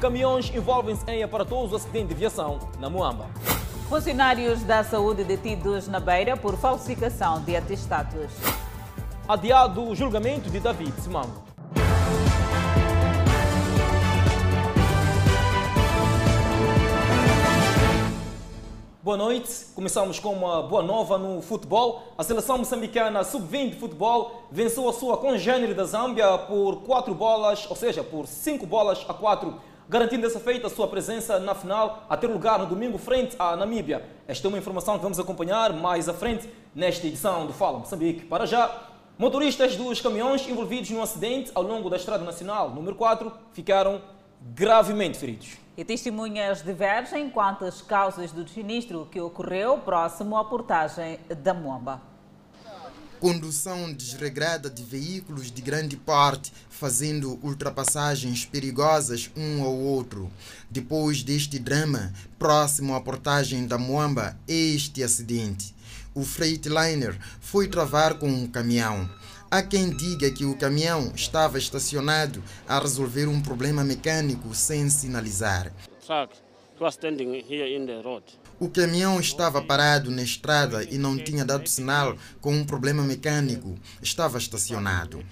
[0.00, 3.26] Caminhões envolvem-se em aparatoso acidente de viação na Moamba.
[3.88, 8.30] Funcionários da saúde detidos na Beira por falsificação de atestados.
[9.26, 11.42] Adiado o julgamento de David Simango.
[19.02, 19.66] Boa noite.
[19.74, 22.02] Começamos com uma boa nova no futebol.
[22.18, 27.66] A seleção moçambicana sub-20 de futebol venceu a sua congênere da Zâmbia por 4 bolas,
[27.70, 29.54] ou seja, por 5 bolas a 4,
[29.88, 33.56] garantindo dessa feita a sua presença na final a ter lugar no domingo frente à
[33.56, 34.04] Namíbia.
[34.26, 38.24] Esta é uma informação que vamos acompanhar mais à frente nesta edição do Fala Moçambique.
[38.26, 43.32] Para já, motoristas dos caminhões envolvidos num acidente ao longo da Estrada Nacional número 4
[43.52, 44.02] ficaram
[44.40, 45.56] gravemente feridos.
[45.76, 52.15] E testemunhas divergem quanto às causas do sinistro que ocorreu próximo à portagem da Moamba.
[53.26, 60.30] Condução desregrada de veículos de grande porte, fazendo ultrapassagens perigosas um ao outro.
[60.70, 65.74] Depois deste drama, próximo à portagem da Moamba, este acidente.
[66.14, 69.10] O Freightliner foi travar com um caminhão.
[69.50, 75.72] Há quem diga que o caminhão estava estacionado a resolver um problema mecânico sem sinalizar.
[78.58, 83.74] O caminhão estava parado na estrada e não tinha dado sinal com um problema mecânico.
[84.00, 85.22] Estava estacionado.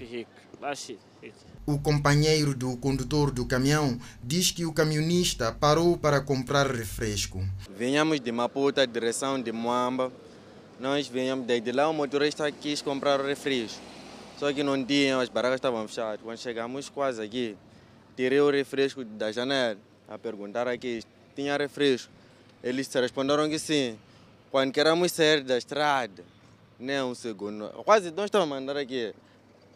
[1.64, 7.42] O companheiro do condutor do caminhão diz que o camionista parou para comprar refresco.
[7.74, 10.12] Venhamos de Maputo, direção de Moamba.
[10.78, 13.80] Nós venhamos desde lá, o motorista quis comprar refresco.
[14.36, 16.20] Só que não tinha, as barracas estavam fechadas.
[16.22, 17.56] Quando chegamos quase aqui,
[18.14, 21.02] tirei o refresco da janela a perguntar aqui,
[21.34, 22.12] tinha refresco?
[22.64, 23.98] Eles responderam que sim.
[24.50, 26.24] Quando queremos sair da estrada,
[26.80, 27.68] nem um segundo.
[27.84, 29.14] Quase nós estamos mandando aqui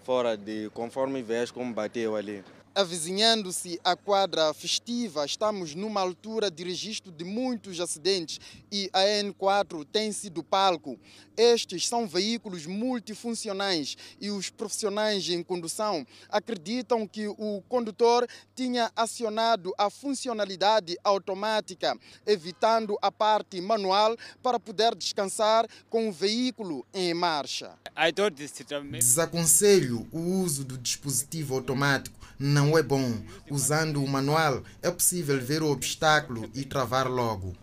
[0.05, 2.43] fora de conforme vês como bateu ali.
[2.79, 8.39] Avizinhando-se a quadra festiva, estamos numa altura de registro de muitos acidentes
[8.71, 10.97] e a N4 tem sido palco.
[11.37, 19.75] Estes são veículos multifuncionais e os profissionais em condução acreditam que o condutor tinha acionado
[19.77, 27.77] a funcionalidade automática, evitando a parte manual para poder descansar com o veículo em marcha.
[28.93, 33.13] Desaconselho o uso do dispositivo automático não é bom.
[33.51, 37.55] Usando o manual, é possível ver o obstáculo e travar logo.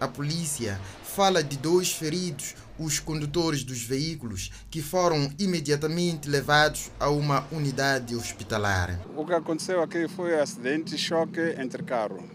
[0.00, 7.10] A polícia fala de dois feridos, os condutores dos veículos, que foram imediatamente levados a
[7.10, 9.00] uma unidade hospitalar.
[9.16, 12.28] O que aconteceu aqui foi um acidente choque entre carro.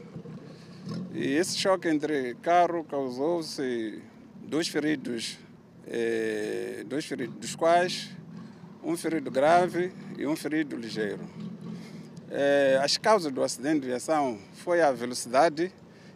[1.14, 4.02] E esse choque entre carro causou-se
[4.42, 5.38] dois feridos,
[5.86, 8.10] eh, dois feridos, dos quais
[8.84, 11.22] um ferido grave e um ferido ligeiro.
[12.32, 15.72] É, as causas do acidente de viação foi a velocidade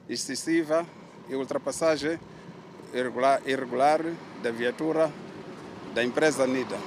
[0.08, 0.86] excessiva
[1.28, 2.20] e ultrapassagem
[2.94, 4.02] irregular, irregular
[4.42, 5.12] da viatura
[5.94, 6.78] da empresa NIDA.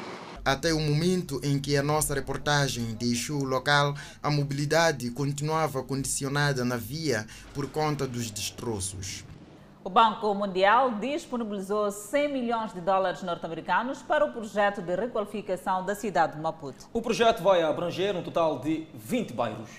[0.45, 6.65] Até o momento em que a nossa reportagem deixou o local, a mobilidade continuava condicionada
[6.65, 9.26] na via por conta dos destroços.
[9.87, 15.95] O Banco Mundial disponibilizou 100 milhões de dólares norte-americanos para o projeto de requalificação da
[15.95, 16.89] cidade de Maputo.
[16.93, 19.71] O projeto vai abranger um total de 20 bairros.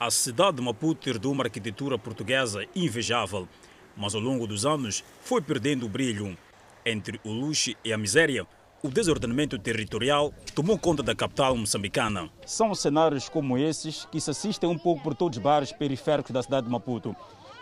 [0.00, 3.46] A cidade de Maputo herdou uma arquitetura portuguesa invejável,
[3.94, 6.38] mas ao longo dos anos foi perdendo o brilho.
[6.82, 8.46] Entre o luxo e a miséria,
[8.82, 12.30] o desordenamento territorial tomou conta da capital moçambicana.
[12.46, 16.42] São cenários como esses que se assistem um pouco por todos os bairros periféricos da
[16.42, 17.14] cidade de Maputo.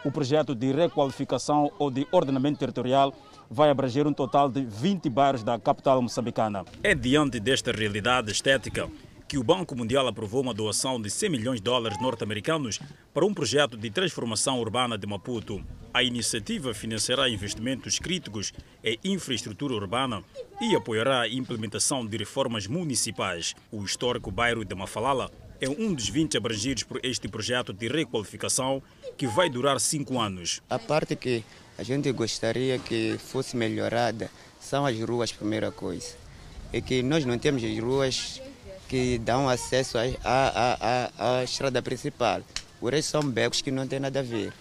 [0.08, 3.12] O projeto de requalificação ou de ordenamento territorial
[3.50, 6.64] vai abranger um total de 20 bairros da capital moçambicana.
[6.82, 8.88] É diante desta realidade estética
[9.28, 12.80] que o Banco Mundial aprovou uma doação de 100 milhões de dólares norte-americanos
[13.12, 15.62] para um projeto de transformação urbana de Maputo.
[15.92, 20.24] A iniciativa financiará investimentos críticos em infraestrutura urbana
[20.58, 23.54] e apoiará a implementação de reformas municipais.
[23.70, 25.30] O histórico bairro de Mafalala
[25.60, 28.82] é um dos 20 abrangidos por este projeto de requalificação
[29.18, 30.62] que vai durar cinco anos.
[30.70, 31.44] A parte que
[31.76, 34.30] a gente gostaria que fosse melhorada
[34.60, 36.14] são as ruas, primeira coisa.
[36.72, 38.40] É que nós não temos as ruas
[38.88, 42.42] que dão acesso à, estrada principal.
[42.78, 44.52] Por isso são becos que não têm nada a ver.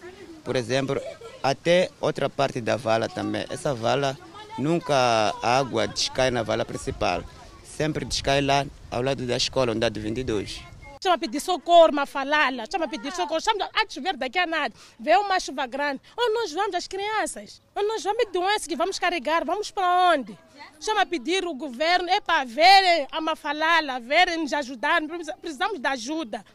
[0.44, 1.00] Por exemplo,
[1.44, 3.45] até outra parte da vala também.
[3.51, 4.18] Essa vala,
[4.57, 4.95] nunca
[5.44, 7.24] a água descai na vala principal.
[7.63, 12.88] Sempre descai lá ao lado da escola, unidade 22 chama pedir socorro, uma falala, chama
[12.88, 16.75] pedir socorro, chama a chover daqui a nada, vê uma chuva grande, onde nós vamos
[16.75, 20.38] as crianças, onde nós vamos doenças que vamos carregar, vamos para onde?
[20.79, 25.01] Chama a pedir o governo, é para ver a Mafalala, ver nos ajudar,
[25.41, 26.45] precisamos de ajuda.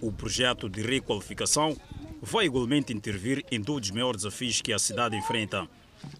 [0.00, 1.76] O projeto de requalificação
[2.20, 5.68] vai igualmente intervir em todos os maiores desafios que a cidade enfrenta: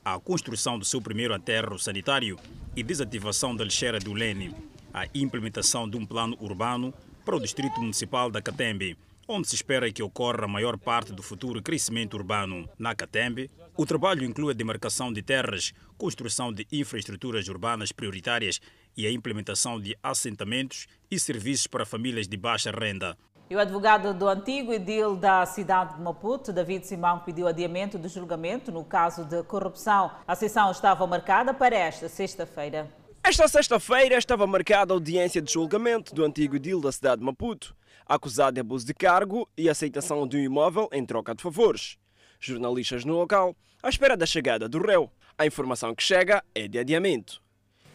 [0.04, 2.38] a construção do seu primeiro aterro sanitário
[2.74, 4.54] e desativação da lixeira do Lene,
[4.92, 6.92] a implementação de um plano urbano
[7.26, 8.96] para o distrito municipal da Catembe,
[9.26, 12.68] onde se espera que ocorra a maior parte do futuro crescimento urbano.
[12.78, 18.60] Na Catembe, o trabalho inclui a demarcação de terras, construção de infraestruturas urbanas prioritárias
[18.96, 23.18] e a implementação de assentamentos e serviços para famílias de baixa renda.
[23.50, 28.08] E o advogado do antigo edil da cidade de Maputo, David Simão, pediu adiamento do
[28.08, 30.12] julgamento no caso de corrupção.
[30.28, 32.88] A sessão estava marcada para esta sexta-feira.
[33.28, 37.74] Esta sexta-feira estava marcada a audiência de julgamento do antigo edil da cidade de Maputo,
[38.06, 41.98] acusado de abuso de cargo e aceitação de um imóvel em troca de favores.
[42.38, 45.10] Jornalistas no local, à espera da chegada do réu.
[45.36, 47.42] A informação que chega é de adiamento.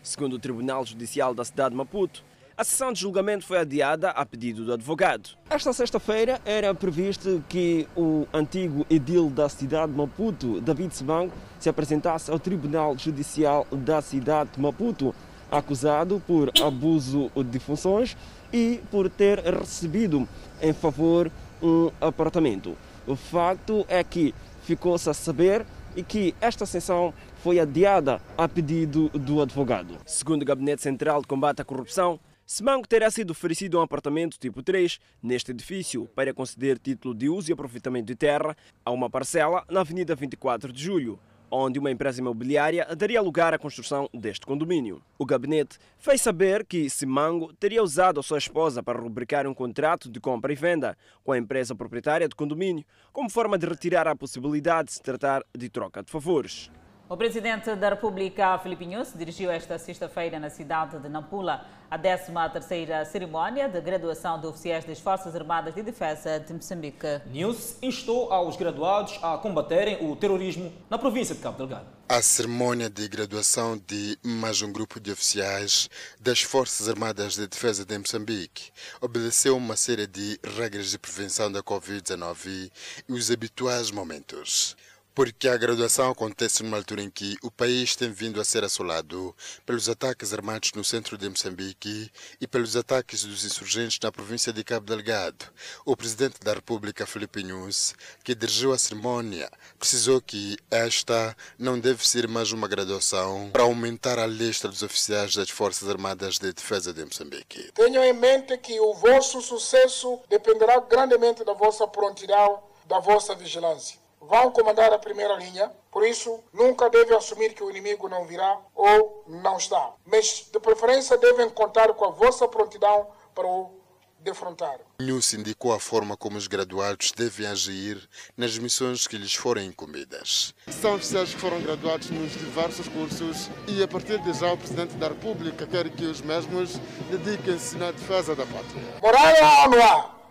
[0.03, 2.25] Segundo o Tribunal Judicial da cidade de Maputo,
[2.61, 5.31] a sessão de julgamento foi adiada a pedido do advogado.
[5.49, 11.69] Esta sexta-feira era previsto que o antigo edil da cidade de Maputo, David Sebango, se
[11.69, 15.11] apresentasse ao Tribunal Judicial da cidade de Maputo,
[15.49, 18.15] acusado por abuso de funções
[18.53, 20.29] e por ter recebido
[20.61, 21.31] em favor
[21.63, 22.77] um apartamento.
[23.07, 25.65] O facto é que ficou-se a saber
[26.07, 29.97] que esta sessão foi adiada a pedido do advogado.
[30.05, 32.19] Segundo o Gabinete Central de Combate à Corrupção,
[32.51, 37.49] Semango terá sido oferecido um apartamento tipo 3 neste edifício para conceder título de uso
[37.49, 41.17] e aproveitamento de terra a uma parcela na Avenida 24 de Julho,
[41.49, 45.01] onde uma empresa imobiliária daria lugar à construção deste condomínio.
[45.17, 50.11] O gabinete fez saber que Simango teria usado a sua esposa para rubricar um contrato
[50.11, 52.83] de compra e venda com a empresa proprietária do condomínio,
[53.13, 56.69] como forma de retirar a possibilidade de se tratar de troca de favores.
[57.11, 63.03] O presidente da República, Filipe Nunes, dirigiu esta sexta-feira na cidade de Nampula a 13ª
[63.03, 67.19] cerimónia de graduação de oficiais das Forças Armadas de Defesa de Moçambique.
[67.25, 71.85] Nunes instou aos graduados a combaterem o terrorismo na província de Cabo Delgado.
[72.07, 77.83] A cerimônia de graduação de mais um grupo de oficiais das Forças Armadas de Defesa
[77.83, 78.71] de Moçambique
[79.01, 82.71] obedeceu uma série de regras de prevenção da Covid-19
[83.09, 84.77] e os habituais momentos
[85.13, 89.35] porque a graduação acontece numa altura em que o país tem vindo a ser assolado
[89.65, 92.09] pelos ataques armados no centro de Moçambique
[92.39, 95.45] e pelos ataques dos insurgentes na província de Cabo Delgado.
[95.85, 97.93] O presidente da República, Felipe Nunes,
[98.23, 104.17] que dirigiu a cerimônia, precisou que esta não deve ser mais uma graduação para aumentar
[104.17, 107.71] a lista dos oficiais das Forças Armadas de Defesa de Moçambique.
[107.73, 114.00] Tenham em mente que o vosso sucesso dependerá grandemente da vossa prontidão, da vossa vigilância
[114.21, 118.57] vão comandar a primeira linha, por isso nunca devem assumir que o inimigo não virá
[118.75, 119.93] ou não está.
[120.05, 123.81] Mas de preferência devem contar com a vossa prontidão para o
[124.19, 124.79] defrontar.
[124.99, 128.07] News indicou a forma como os graduados devem agir
[128.37, 130.53] nas missões que lhes forem incumbidas.
[130.67, 134.93] São oficiais que foram graduados nos diversos cursos e a partir de já o Presidente
[134.95, 136.77] da República quer que os mesmos
[137.09, 138.99] dediquem-se na defesa da pátria.
[139.01, 140.21] Moral ou não há?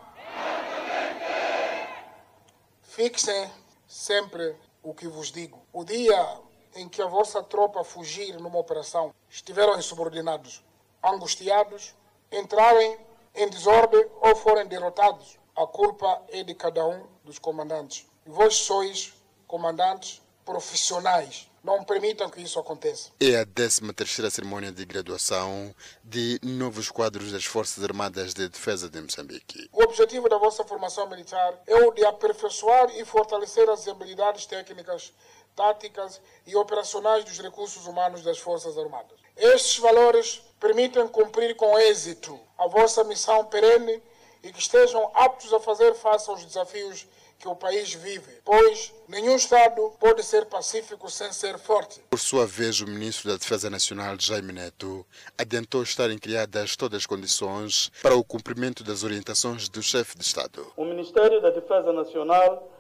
[2.82, 3.50] Fixem
[3.90, 5.60] sempre o que vos digo.
[5.72, 6.38] O dia
[6.76, 10.64] em que a vossa tropa fugir numa operação, estiveram insubordinados,
[11.02, 11.96] angustiados,
[12.30, 12.96] entrarem
[13.34, 18.06] em desordem ou forem derrotados, a culpa é de cada um dos comandantes.
[18.24, 19.12] E vós sois
[19.48, 23.10] comandantes profissionais não permitam que isso aconteça.
[23.20, 28.88] É a 13 terceira cerimônia de graduação de novos quadros das Forças Armadas de Defesa
[28.88, 29.68] de Moçambique.
[29.72, 35.12] O objetivo da vossa formação militar é o de aperfeiçoar e fortalecer as habilidades técnicas,
[35.54, 39.18] táticas e operacionais dos recursos humanos das Forças Armadas.
[39.36, 44.02] Estes valores permitem cumprir com êxito a vossa missão perene
[44.42, 47.06] e que estejam aptos a fazer face aos desafios
[47.40, 52.02] que o país vive, pois nenhum Estado pode ser pacífico sem ser forte.
[52.10, 55.06] Por sua vez, o ministro da Defesa Nacional, Jaime Neto,
[55.38, 60.70] adiantou estarem criadas todas as condições para o cumprimento das orientações do chefe de Estado.
[60.76, 62.70] O Ministério da Defesa Nacional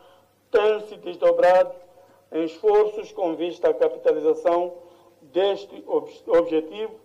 [0.50, 1.74] tem se desdobrado
[2.30, 4.74] em esforços com vista à capitalização
[5.22, 7.00] deste ob objetivo,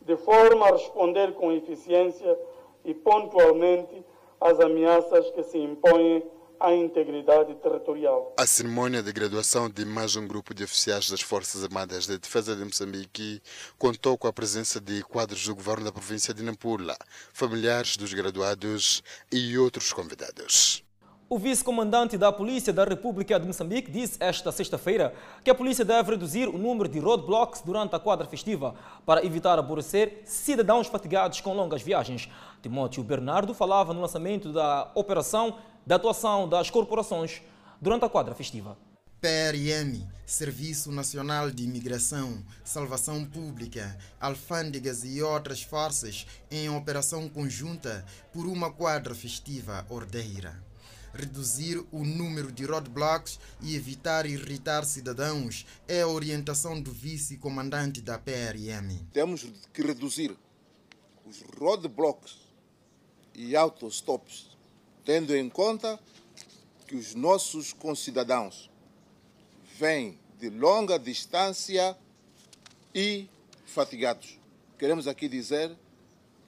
[0.00, 2.38] de forma a responder com eficiência
[2.82, 4.02] e pontualmente
[4.40, 6.22] às ameaças que se impõem
[6.64, 8.32] à integridade territorial.
[8.38, 12.56] A cerimônia de graduação de mais um grupo de oficiais das Forças Armadas de Defesa
[12.56, 13.42] de Moçambique
[13.78, 16.96] contou com a presença de quadros do governo da província de Nampula,
[17.34, 20.82] familiares dos graduados e outros convidados.
[21.28, 26.12] O vice-comandante da Polícia da República de Moçambique disse esta sexta-feira que a polícia deve
[26.12, 31.52] reduzir o número de roadblocks durante a quadra festiva para evitar aborrecer cidadãos fatigados com
[31.52, 32.30] longas viagens.
[32.62, 37.42] Timóteo Bernardo falava no lançamento da operação da atuação das corporações
[37.80, 38.76] durante a quadra festiva.
[39.20, 48.46] PRM, Serviço Nacional de Imigração, Salvação Pública, alfândegas e outras forças em operação conjunta por
[48.46, 50.62] uma quadra festiva ordeira.
[51.14, 58.18] Reduzir o número de roadblocks e evitar irritar cidadãos é a orientação do vice-comandante da
[58.18, 59.06] PRM.
[59.10, 60.36] Temos que reduzir
[61.24, 62.36] os roadblocks
[63.34, 64.53] e autostops,
[65.04, 65.98] tendo em conta
[66.86, 68.70] que os nossos concidadãos
[69.76, 71.96] vêm de longa distância
[72.94, 73.28] e
[73.66, 74.38] fatigados.
[74.78, 75.76] Queremos aqui dizer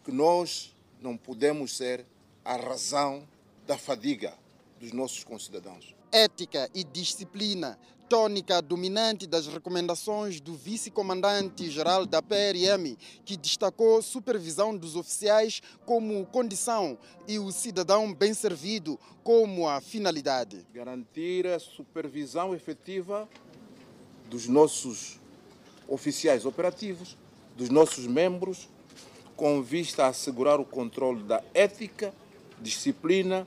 [0.05, 2.05] que nós não podemos ser
[2.45, 3.27] a razão
[3.67, 4.35] da fadiga
[4.81, 5.95] dos nossos concidadãos.
[6.13, 14.97] Ética e disciplina, tônica dominante das recomendações do vice-comandante-geral da PRM, que destacou supervisão dos
[14.97, 20.67] oficiais como condição e o cidadão bem servido como a finalidade.
[20.73, 23.29] Garantir a supervisão efetiva
[24.31, 25.21] dos nossos
[25.89, 27.17] oficiais operativos,
[27.57, 28.69] dos nossos membros,
[29.37, 32.13] com vista a assegurar o controle da ética,
[32.61, 33.47] disciplina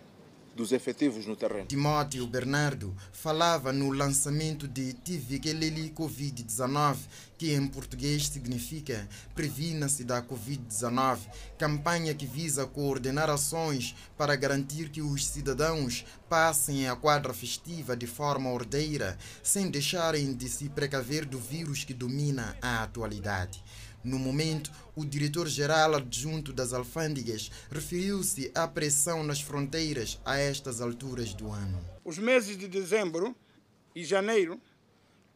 [0.60, 1.68] dos efetivos no terreno.
[1.68, 6.98] Timóteo Bernardo falava no lançamento de Tivikeleli Covid-19,
[7.38, 11.20] que em português significa Previna-se da Covid-19,
[11.58, 18.06] campanha que visa coordenar ações para garantir que os cidadãos passem a quadra festiva de
[18.06, 23.64] forma ordeira, sem deixarem de se precaver do vírus que domina a atualidade.
[24.04, 31.34] No momento, o diretor-geral adjunto das alfândegas referiu-se à pressão nas fronteiras a estas alturas
[31.34, 31.80] do ano.
[32.06, 33.36] Os meses de dezembro
[33.94, 34.60] e janeiro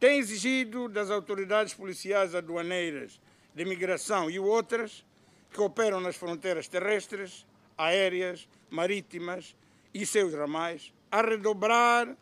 [0.00, 3.20] têm exigido das autoridades policiais aduaneiras
[3.54, 5.04] de imigração e outras
[5.50, 9.54] que operam nas fronteiras terrestres, aéreas, marítimas
[9.92, 12.16] e seus ramais a redobrar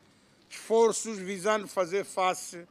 [0.51, 2.67] esforços visando fazer face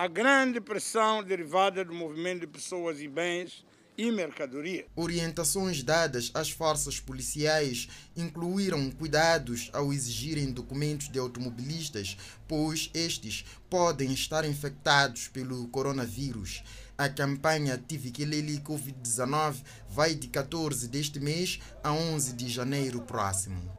[0.00, 3.66] a grande pressão derivada do movimento de pessoas e bens
[3.98, 4.86] e mercadoria.
[4.96, 12.16] Orientações dadas às forças policiais incluíram cuidados ao exigirem documentos de automobilistas,
[12.48, 16.62] pois estes podem estar infectados pelo coronavírus.
[16.96, 23.78] A campanha Tivikeleli Covid-19 vai de 14 deste mês a 11 de janeiro próximo.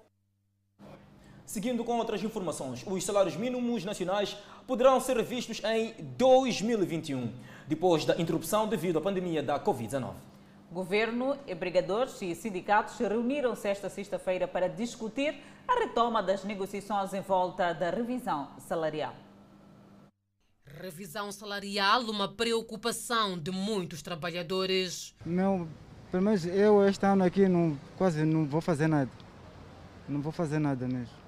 [1.51, 4.38] Seguindo com outras informações, os salários mínimos nacionais
[4.68, 7.32] poderão ser revistos em 2021,
[7.68, 10.13] depois da interrupção devido à pandemia da Covid-19.
[10.72, 15.36] Governo, empregadores e sindicatos reuniram-se esta sexta-feira para discutir
[15.68, 19.13] a retoma das negociações em volta da revisão salarial.
[20.65, 25.13] Revisão salarial, uma preocupação de muitos trabalhadores.
[25.25, 25.68] Meu,
[26.10, 29.12] pelo menos eu este ano aqui não, quase não vou fazer nada.
[30.08, 31.21] Não vou fazer nada mesmo.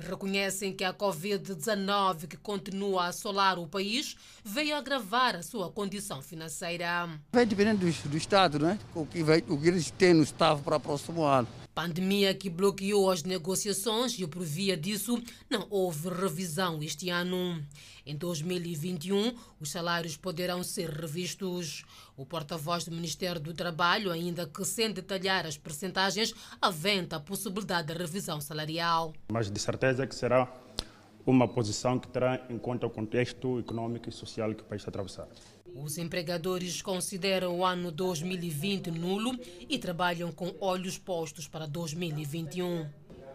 [0.00, 6.22] Reconhecem que a Covid-19, que continua a assolar o país, veio agravar a sua condição
[6.22, 7.08] financeira.
[7.32, 8.78] Vai depender do, do Estado, né?
[8.94, 11.46] o, que vai, o que eles têm no Estado para o próximo ano.
[11.80, 15.18] Pandemia que bloqueou as negociações e, por via disso,
[15.48, 17.58] não houve revisão este ano.
[18.04, 21.86] Em 2021, os salários poderão ser revistos.
[22.18, 27.88] O porta-voz do Ministério do Trabalho, ainda que sem detalhar as percentagens, aventa a possibilidade
[27.88, 29.14] de revisão salarial.
[29.32, 30.52] Mas de certeza que será
[31.24, 34.90] uma posição que terá em conta o contexto econômico e social que o país está
[34.90, 35.28] atravessar.
[35.74, 42.86] Os empregadores consideram o ano 2020 nulo e trabalham com olhos postos para 2021.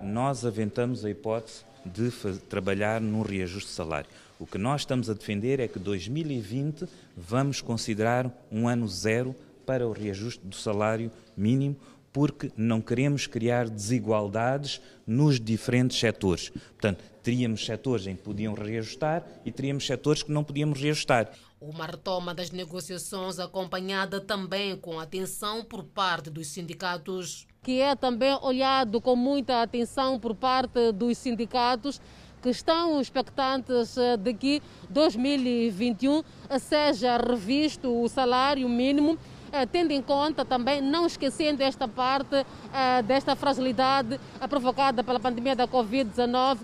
[0.01, 2.12] Nós aventamos a hipótese de
[2.50, 4.10] trabalhar num reajuste de salário.
[4.39, 9.88] O que nós estamos a defender é que 2020 vamos considerar um ano zero para
[9.88, 11.75] o reajuste do salário mínimo,
[12.12, 16.50] porque não queremos criar desigualdades nos diferentes setores.
[16.50, 21.30] Portanto, teríamos setores em que podiam reajustar e teríamos setores que não podíamos reajustar.
[21.59, 27.47] Uma retoma das negociações acompanhada também com atenção por parte dos sindicatos.
[27.63, 32.01] Que é também olhado com muita atenção por parte dos sindicatos
[32.45, 36.21] que estão expectantes eh, de que 2021
[36.59, 39.17] seja revisto o salário mínimo,
[39.51, 45.55] eh, tendo em conta também, não esquecendo esta parte eh, desta fragilidade provocada pela pandemia
[45.55, 46.59] da Covid-19,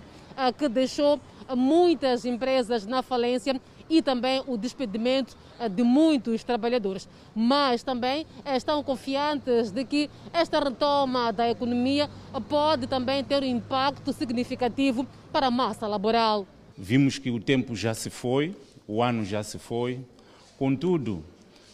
[0.56, 1.20] que deixou
[1.54, 3.60] muitas empresas na falência
[3.92, 7.06] e também o despedimento eh, de muitos trabalhadores.
[7.34, 12.08] Mas também estão confiantes de que esta retoma da economia
[12.48, 16.46] pode também ter um impacto significativo para a massa laboral.
[16.76, 18.56] Vimos que o tempo já se foi,
[18.88, 20.00] o ano já se foi.
[20.58, 21.22] Contudo,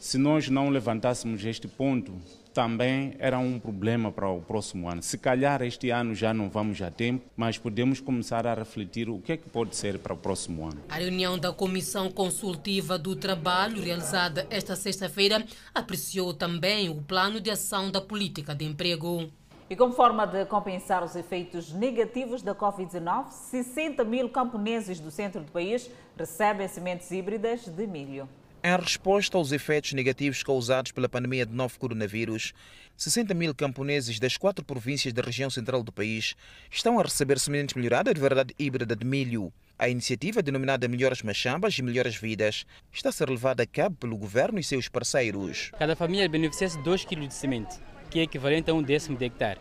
[0.00, 2.12] se nós não levantássemos este ponto,
[2.58, 5.00] também era um problema para o próximo ano.
[5.00, 9.20] Se calhar este ano já não vamos a tempo, mas podemos começar a refletir o
[9.20, 10.82] que é que pode ser para o próximo ano.
[10.88, 17.48] A reunião da Comissão Consultiva do Trabalho, realizada esta sexta-feira, apreciou também o plano de
[17.48, 19.30] ação da política de emprego.
[19.70, 25.42] E como forma de compensar os efeitos negativos da Covid-19, 60 mil camponeses do centro
[25.42, 28.28] do país recebem sementes híbridas de milho.
[28.62, 32.52] Em resposta aos efeitos negativos causados pela pandemia de novo coronavírus,
[32.96, 36.34] 60 mil camponeses das quatro províncias da região central do país
[36.70, 39.52] estão a receber sementes melhoradas de variedade híbrida de milho.
[39.78, 44.16] A iniciativa, denominada Melhores Machambas e Melhores Vidas, está a ser levada a cabo pelo
[44.16, 45.70] governo e seus parceiros.
[45.78, 47.78] Cada família beneficia-se de 2 kg de semente
[48.10, 49.60] que é equivalente a um décimo de hectare.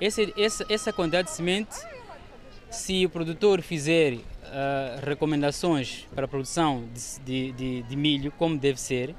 [0.00, 1.76] Esse, essa, essa quantidade de semente,
[2.70, 4.18] se o produtor fizer
[4.52, 6.84] uh, recomendações para a produção
[7.24, 9.14] de, de, de, milho, como deve ser,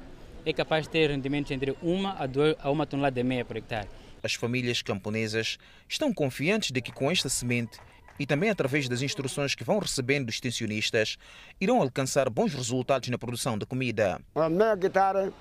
[0.46, 3.56] é capaz de ter rendimentos entre uma a, dois, a uma tonelada e meia por
[3.56, 3.88] hectare.
[4.22, 7.78] As famílias camponesas estão confiantes de que com esta semente
[8.18, 11.18] e também através das instruções que vão recebendo dos extensionistas,
[11.60, 14.20] irão alcançar bons resultados na produção de comida.
[14.36, 15.32] A meia hectare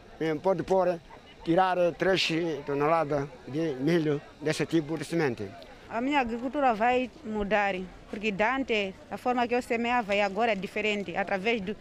[0.42, 1.00] pode pôr
[1.44, 5.48] tirar 3 toneladas de milho desse tipo de semente.
[5.94, 7.76] A minha agricultura vai mudar,
[8.10, 11.78] porque Dante, a forma que eu semeava e agora é diferente, através do,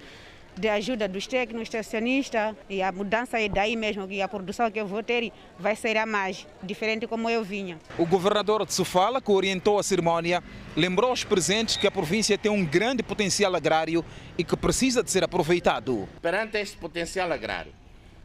[0.55, 4.79] de ajuda dos técnicos, extensionistas, e a mudança é daí mesmo, que a produção que
[4.79, 7.79] eu vou ter vai ser a mais, diferente como eu vinha.
[7.97, 10.45] O governador de Sofala, que orientou a cerimónia,
[10.77, 14.05] lembrou aos presentes que a província tem um grande potencial agrário
[14.37, 16.07] e que precisa de ser aproveitado.
[16.21, 17.73] Perante este potencial agrário,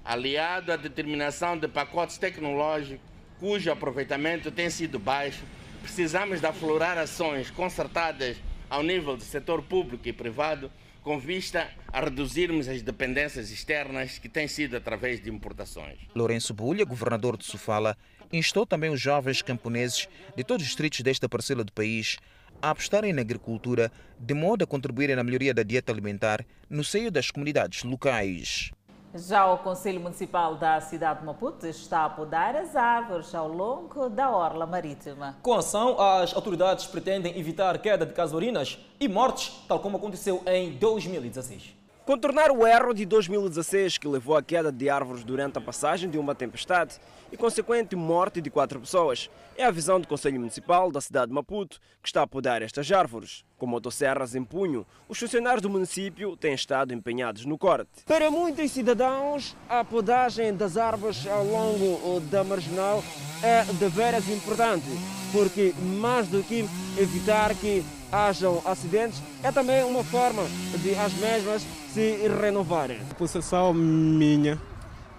[0.03, 2.99] aliado à determinação de pacotes tecnológicos
[3.39, 5.43] cujo aproveitamento tem sido baixo,
[5.87, 8.35] precisamos de aflorar ações concertadas
[8.69, 10.69] ao nível do setor público e privado
[11.01, 15.97] com vista a reduzirmos as dependências externas que têm sido através de importações.
[16.13, 17.97] Lourenço Bulha, governador de Sofala,
[18.33, 22.17] instou também os jovens camponeses de todos os distritos desta parcela do país
[22.61, 23.89] a apostarem na agricultura
[24.19, 28.71] de modo a contribuírem na melhoria da dieta alimentar no seio das comunidades locais.
[29.15, 34.09] Já o Conselho Municipal da cidade de Maputo está a podar as árvores ao longo
[34.09, 35.37] da orla marítima.
[35.41, 40.43] Com a ação, as autoridades pretendem evitar queda de casorinas e mortes, tal como aconteceu
[40.45, 41.73] em 2016.
[42.05, 46.17] Contornar o erro de 2016 que levou à queda de árvores durante a passagem de
[46.17, 46.99] uma tempestade
[47.31, 51.33] e consequente morte de quatro pessoas é a visão do Conselho Municipal da cidade de
[51.33, 53.43] Maputo, que está a podar estas árvores.
[53.57, 57.89] Com motosserras em punho, os funcionários do município têm estado empenhados no corte.
[58.05, 63.03] Para muitos cidadãos, a podagem das árvores ao longo da marginal
[63.43, 64.87] é de veras importante,
[65.31, 66.65] porque mais do que
[66.97, 70.43] evitar que hajam acidentes, é também uma forma
[70.81, 71.61] de as mesmas
[71.93, 72.99] se renovarem.
[73.11, 74.59] A possessão minha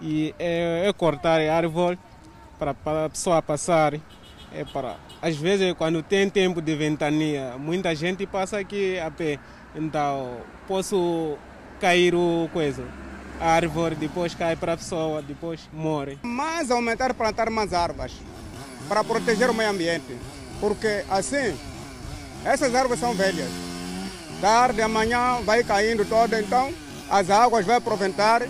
[0.01, 1.99] e é, é cortar a árvore
[2.59, 3.95] para, para a pessoa passar.
[4.51, 9.39] É para, às vezes, quando tem tempo de ventania, muita gente passa aqui a pé.
[9.75, 11.37] Então, posso
[11.81, 12.85] cair o coisa.
[13.41, 16.19] A árvore depois cai para a pessoa, depois morre.
[16.23, 18.15] Mas aumentar plantar mais árvores
[18.89, 20.17] para proteger o meio ambiente.
[20.61, 21.57] Porque assim
[22.45, 23.51] essas árvores são velhas.
[24.41, 26.73] Tarde, amanhã vai caindo toda, então
[27.11, 28.43] as águas vão aproveitar,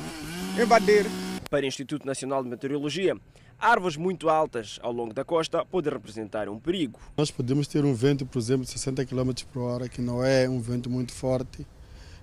[0.61, 1.07] invadir.
[1.51, 3.17] Para o Instituto Nacional de Meteorologia,
[3.59, 7.01] árvores muito altas ao longo da costa podem representar um perigo.
[7.17, 10.49] Nós podemos ter um vento, por exemplo, de 60 km por hora, que não é
[10.49, 11.67] um vento muito forte,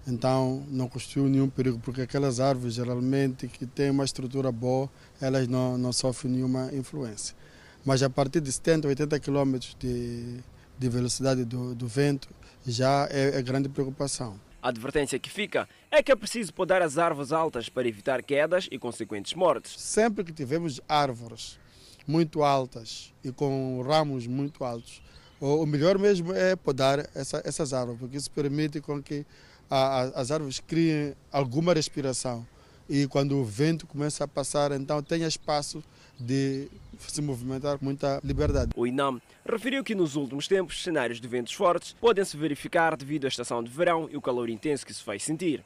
[0.07, 5.47] então não constitui nenhum perigo, porque aquelas árvores geralmente que têm uma estrutura boa, elas
[5.47, 7.35] não, não sofrem nenhuma influência.
[7.83, 10.43] Mas a partir de 70, 80 km de
[10.77, 12.27] de velocidade do, do vento
[12.65, 14.39] já é, é grande preocupação.
[14.65, 18.67] A advertência que fica é que é preciso podar as árvores altas para evitar quedas
[18.71, 19.79] e consequentes mortes.
[19.79, 21.59] Sempre que tivermos árvores
[22.07, 25.03] muito altas e com ramos muito altos,
[25.39, 29.23] o melhor mesmo é podar essa, essas árvores, porque isso permite com que
[29.69, 32.43] a, a, as árvores criem alguma respiração.
[32.89, 35.83] E quando o vento começa a passar, então tenha espaço
[36.19, 36.67] de
[36.99, 38.71] se movimentar com muita liberdade.
[38.75, 43.25] O INAM referiu que nos últimos tempos cenários de ventos fortes podem se verificar devido
[43.25, 45.63] à estação de verão e o calor intenso que se faz sentir.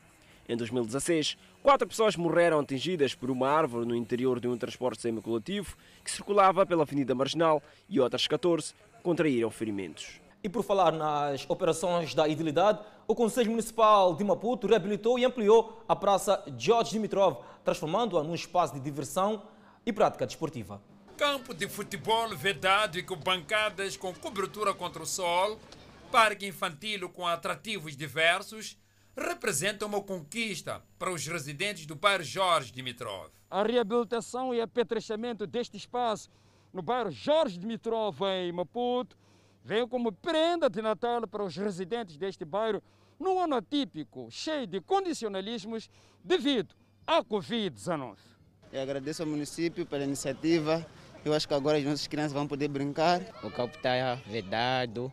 [0.47, 5.77] Em 2016, quatro pessoas morreram atingidas por uma árvore no interior de um transporte semicoletivo
[6.03, 10.19] que circulava pela Avenida Marginal e outras 14 contraíram ferimentos.
[10.43, 15.83] E por falar nas operações da idilidade, o Conselho Municipal de Maputo reabilitou e ampliou
[15.87, 19.43] a Praça George Dimitrov, transformando-a num espaço de diversão
[19.85, 20.81] e prática desportiva.
[21.19, 25.59] Campo de futebol vedado e com bancadas com cobertura contra o sol,
[26.09, 28.77] parque infantil com atrativos diversos,
[29.17, 33.31] representa uma conquista para os residentes do bairro Jorge Dimitrov.
[33.49, 36.29] A reabilitação e apetrechamento deste espaço
[36.71, 39.17] no bairro Jorge Dimitrov, em Maputo,
[39.61, 42.81] veio como prenda de Natal para os residentes deste bairro
[43.19, 45.89] num ano atípico, cheio de condicionalismos
[46.23, 46.73] devido
[47.05, 48.15] à Covid-19.
[48.71, 50.85] Eu agradeço ao município pela iniciativa.
[51.23, 53.21] Eu acho que agora as nossas crianças vão poder brincar.
[53.43, 55.11] O campo está vedado.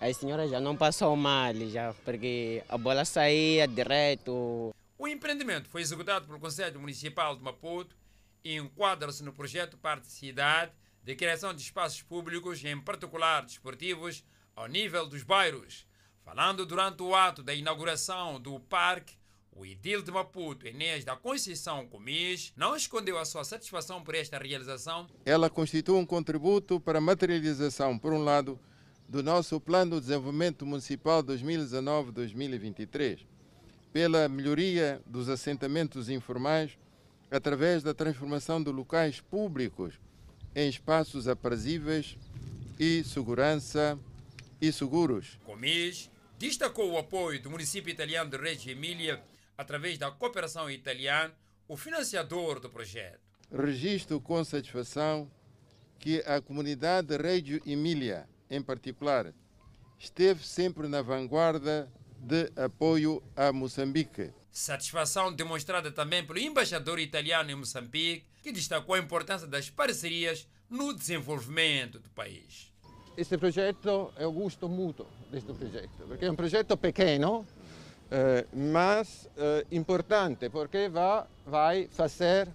[0.00, 4.74] As senhoras já não passam mal, já, porque a bola saía direto.
[4.98, 7.96] O empreendimento foi executado pelo Conselho Municipal de Maputo
[8.42, 10.72] e enquadra-se no projeto Parte Cidade
[11.02, 14.24] de criação de espaços públicos, em particular desportivos,
[14.56, 15.86] ao nível dos bairros.
[16.24, 19.16] Falando durante o ato da inauguração do parque,
[19.56, 24.38] o edil de Maputo, Enes da Conceição Comis, não escondeu a sua satisfação por esta
[24.38, 25.06] realização.
[25.24, 28.60] Ela constitui um contributo para a materialização, por um lado,
[29.08, 33.20] do nosso Plano de Desenvolvimento Municipal 2019-2023,
[33.92, 36.76] pela melhoria dos assentamentos informais,
[37.30, 39.94] através da transformação de locais públicos
[40.54, 42.18] em espaços aprazíveis
[42.78, 43.98] e segurança
[44.60, 45.38] e seguros.
[45.44, 49.22] Comis destacou o apoio do município italiano de Reggio Emília
[49.56, 51.34] através da cooperação italiana,
[51.68, 53.20] o financiador do projeto.
[53.52, 55.30] Registro com satisfação
[55.98, 59.32] que a comunidade Reggio Emília, em particular,
[59.98, 64.32] esteve sempre na vanguarda de apoio a Moçambique.
[64.50, 70.92] Satisfação demonstrada também pelo embaixador italiano em Moçambique, que destacou a importância das parcerias no
[70.92, 72.72] desenvolvimento do país.
[73.16, 77.46] Este projeto, eu gosto muito deste projeto, porque é um projeto pequeno,
[78.10, 82.48] eh, mas eh, importante, porque vai, vai fazer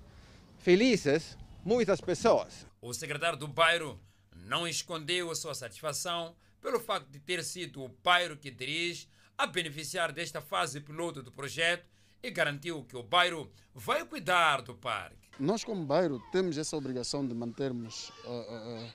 [0.59, 2.65] felizes muitas pessoas.
[2.81, 3.99] O secretário do bairro
[4.33, 9.45] não escondeu a sua satisfação pelo facto de ter sido o bairro que dirige a
[9.47, 11.85] beneficiar desta fase piloto do projeto
[12.23, 15.17] e garantiu que o bairro vai cuidar do parque.
[15.39, 18.93] Nós, como bairro, temos essa obrigação de mantermos uh, uh,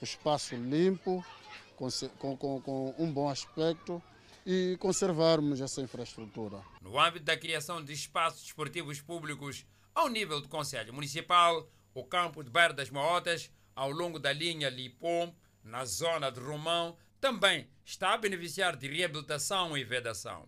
[0.00, 1.24] o espaço limpo,
[1.76, 4.00] com, com, com um bom aspecto
[4.50, 6.62] e conservarmos essa infraestrutura.
[6.80, 12.42] No âmbito da criação de espaços desportivos públicos ao nível do Conselho Municipal, o campo
[12.42, 18.14] de Bairro das Maotas, ao longo da linha Lipom, na zona de Romão, também está
[18.14, 20.46] a beneficiar de reabilitação e vedação.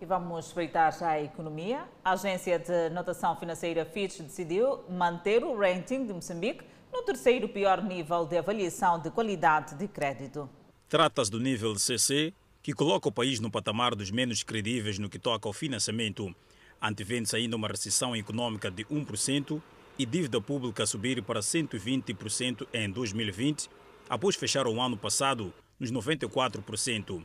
[0.00, 1.88] E vamos espreitar já a economia.
[2.04, 7.82] A agência de notação financeira Fitch decidiu manter o rating de Moçambique no terceiro pior
[7.82, 10.48] nível de avaliação de qualidade de crédito.
[10.88, 15.08] Trata-se do nível de CC, que coloca o país no patamar dos menos credíveis no
[15.08, 16.34] que toca ao financiamento.
[16.80, 19.60] Antevendo-se ainda uma recessão econômica de 1%
[19.98, 23.68] e dívida pública subir para 120% em 2020,
[24.08, 27.24] após fechar o ano passado nos 94%.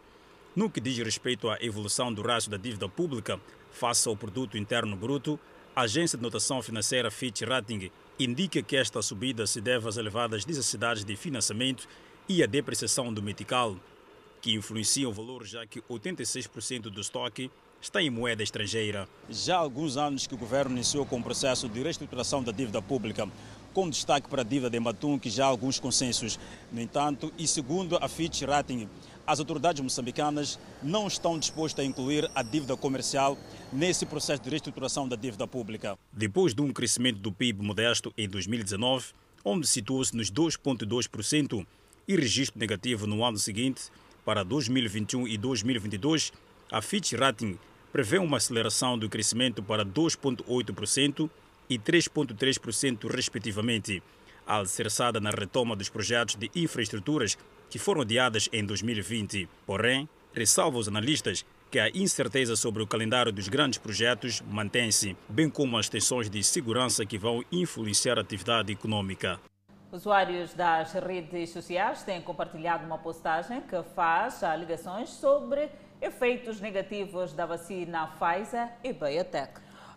[0.56, 3.40] No que diz respeito à evolução do rácio da dívida pública
[3.72, 5.40] face ao produto interno bruto,
[5.76, 10.46] a agência de notação financeira Fitch Rating indica que esta subida se deve às elevadas
[10.46, 11.86] necessidades de financiamento
[12.30, 13.78] e à depreciação do metical,
[14.46, 17.50] que influenciam o valor já que 86% do estoque
[17.82, 19.10] está em moeda estrangeira.
[19.28, 22.80] Já há alguns anos que o governo iniciou com o processo de reestruturação da dívida
[22.80, 23.28] pública,
[23.74, 26.40] com destaque para a dívida de Matum, que já há alguns consensos.
[26.72, 28.88] No entanto, e segundo a Fitch Rating,
[29.26, 33.36] as autoridades moçambicanas não estão dispostas a incluir a dívida comercial
[33.74, 35.98] nesse processo de reestruturação da dívida pública.
[36.14, 39.08] Depois de um crescimento do PIB modesto em 2019,
[39.44, 41.66] onde situou-se nos 2,2%
[42.08, 43.90] e registro negativo no ano seguinte,
[44.26, 46.34] para 2021 e 2022,
[46.72, 47.58] a Fitch Rating
[47.94, 51.30] prevê uma aceleração do crescimento para 2,8%
[51.70, 54.04] e 3,3%, respectivamente,
[54.46, 57.38] alicerçada na retoma dos projetos de infraestruturas
[57.70, 59.48] que foram adiadas em 2020.
[59.66, 65.50] Porém, ressalva os analistas que a incerteza sobre o calendário dos grandes projetos mantém-se, bem
[65.50, 69.40] como as tensões de segurança que vão influenciar a atividade econômica.
[69.96, 75.70] Usuários das redes sociais têm compartilhado uma postagem que faz alegações sobre
[76.02, 79.54] efeitos negativos da vacina Pfizer e BioNTech.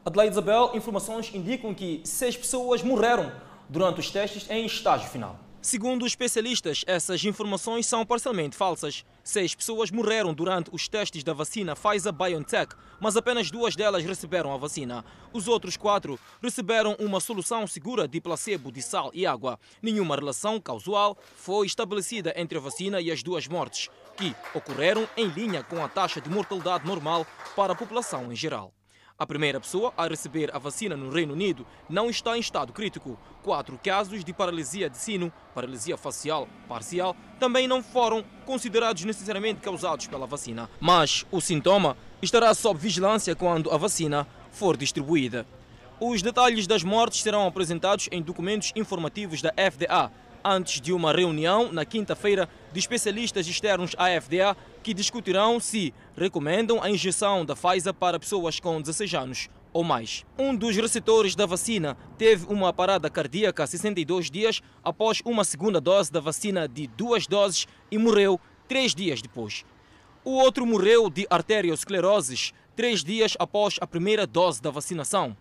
[0.07, 3.33] Adelaide Isabel, informações indicam que seis pessoas morreram
[3.69, 5.35] durante os testes em estágio final.
[5.61, 9.05] Segundo os especialistas, essas informações são parcialmente falsas.
[9.25, 14.57] Seis pessoas morreram durante os testes da vacina Pfizer-BioNTech, mas apenas duas delas receberam a
[14.57, 15.05] vacina.
[15.33, 19.59] Os outros quatro receberam uma solução segura de placebo de sal e água.
[19.83, 25.27] Nenhuma relação causal foi estabelecida entre a vacina e as duas mortes, que ocorreram em
[25.27, 28.78] linha com a taxa de mortalidade normal para a população em geral.
[29.21, 33.19] A primeira pessoa a receber a vacina no Reino Unido não está em estado crítico.
[33.43, 40.07] Quatro casos de paralisia de sino, paralisia facial parcial, também não foram considerados necessariamente causados
[40.07, 40.71] pela vacina.
[40.79, 45.45] Mas o sintoma estará sob vigilância quando a vacina for distribuída.
[45.99, 50.13] Os detalhes das mortes serão apresentados em documentos informativos da FDA,
[50.45, 56.83] antes de uma reunião na quinta-feira de especialistas externos à FDA que discutirão se recomendam
[56.83, 60.25] a injeção da Pfizer para pessoas com 16 anos ou mais.
[60.39, 66.11] Um dos receptores da vacina teve uma parada cardíaca 62 dias após uma segunda dose
[66.11, 69.65] da vacina de duas doses e morreu três dias depois.
[70.25, 75.37] O outro morreu de arteriosclerose três dias após a primeira dose da vacinação.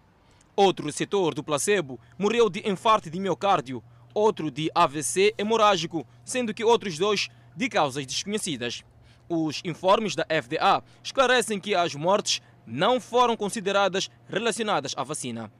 [0.56, 3.84] Outro receptor do placebo morreu de infarto de miocárdio
[4.18, 8.84] outro de AVC hemorrágico, sendo que outros dois de causas desconhecidas.
[9.30, 15.52] Os informes da FDA esclarecem que as mortes não foram consideradas relacionadas à vacina.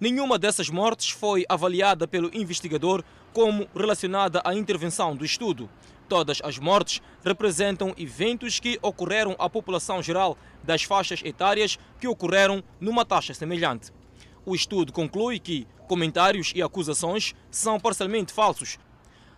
[0.00, 5.68] Nenhuma dessas mortes foi avaliada pelo investigador como relacionada à intervenção do estudo.
[6.08, 12.62] Todas as mortes representam eventos que ocorreram à população geral das faixas etárias que ocorreram
[12.80, 13.92] numa taxa semelhante.
[14.48, 18.78] O estudo conclui que comentários e acusações são parcialmente falsos.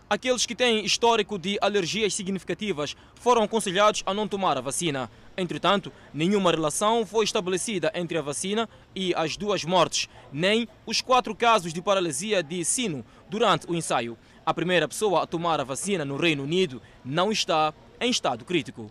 [0.08, 5.10] Aqueles que têm histórico de alergias significativas foram aconselhados a não tomar a vacina.
[5.36, 11.34] Entretanto, nenhuma relação foi estabelecida entre a vacina e as duas mortes, nem os quatro
[11.34, 14.16] casos de paralisia de sino durante o ensaio.
[14.46, 18.88] A primeira pessoa a tomar a vacina no Reino Unido não está em estado crítico.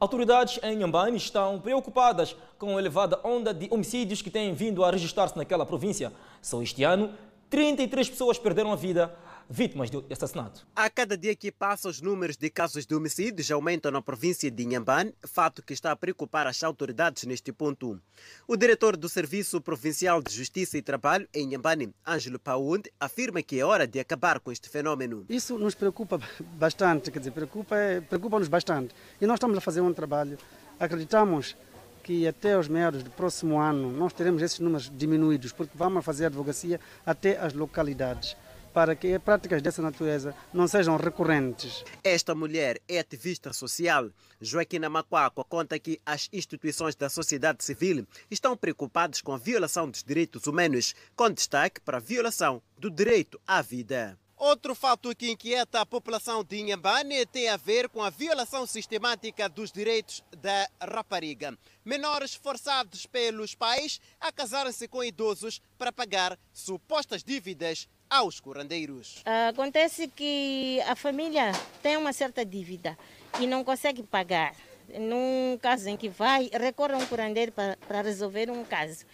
[0.00, 4.90] Autoridades em Nhambane estão preocupadas com a elevada onda de homicídios que têm vindo a
[4.92, 6.12] registrar-se naquela província.
[6.40, 7.12] Só este ano,
[7.50, 9.12] 33 pessoas perderam a vida
[9.48, 10.66] vítimas de assassinato.
[10.76, 14.62] A cada dia que passa, os números de casos de homicídios aumentam na província de
[14.62, 18.00] Inhambane, fato que está a preocupar as autoridades neste ponto.
[18.46, 23.58] O diretor do Serviço Provincial de Justiça e Trabalho em Inhambane, Ângelo Paund, afirma que
[23.58, 25.24] é hora de acabar com este fenômeno.
[25.28, 26.20] Isso nos preocupa
[26.58, 28.94] bastante, quer dizer, preocupa-nos preocupa bastante.
[29.20, 30.38] E nós estamos a fazer um trabalho.
[30.78, 31.56] Acreditamos
[32.02, 36.26] que até os meados do próximo ano nós teremos esses números diminuídos, porque vamos fazer
[36.26, 38.36] advocacia até as localidades
[38.78, 41.82] para que práticas dessa natureza não sejam recorrentes.
[42.04, 44.08] Esta mulher é ativista social.
[44.40, 50.04] Joaquina Macuaco conta que as instituições da sociedade civil estão preocupadas com a violação dos
[50.04, 54.16] direitos humanos, com destaque para a violação do direito à vida.
[54.36, 59.48] Outro fato que inquieta a população de Inhambane tem a ver com a violação sistemática
[59.48, 61.58] dos direitos da rapariga.
[61.84, 69.22] Menores forçados pelos pais a casarem-se com idosos para pagar supostas dívidas aos curandeiros.
[69.48, 72.96] Acontece que a família tem uma certa dívida
[73.40, 74.54] e não consegue pagar.
[74.98, 79.04] Num caso em que vai, recorre a um curandeiro para, para resolver um caso.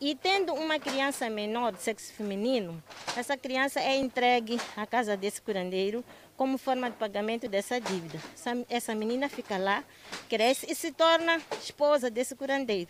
[0.00, 2.80] E tendo uma criança menor de sexo feminino,
[3.16, 6.04] essa criança é entregue à casa desse curandeiro
[6.36, 8.20] como forma de pagamento dessa dívida.
[8.32, 9.82] Essa, essa menina fica lá,
[10.28, 12.88] cresce e se torna esposa desse curandeiro.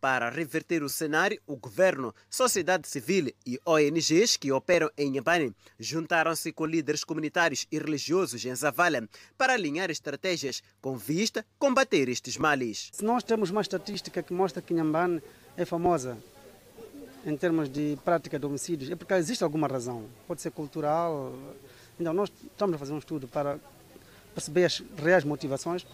[0.00, 6.50] Para reverter o cenário, o governo, sociedade civil e ONGs que operam em Nhambane juntaram-se
[6.52, 12.38] com líderes comunitários e religiosos em Zavala para alinhar estratégias com vista a combater estes
[12.38, 12.88] males.
[12.92, 15.22] Se nós temos uma estatística que mostra que Nhambane
[15.54, 16.16] é famosa
[17.26, 20.06] em termos de prática de homicídios, é porque existe alguma razão.
[20.26, 21.34] Pode ser cultural.
[21.98, 23.60] Então, nós estamos a fazer um estudo para
[24.34, 25.86] perceber as reais motivações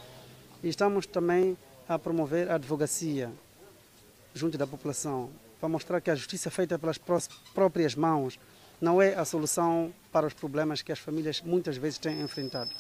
[0.63, 3.33] e estamos também a promover a advocacia
[4.37, 6.99] junto da população, para mostrar que a justiça feita pelas
[7.55, 8.39] próprias mãos
[8.81, 12.71] não é a solução para os problemas que as famílias muitas vezes têm enfrentado.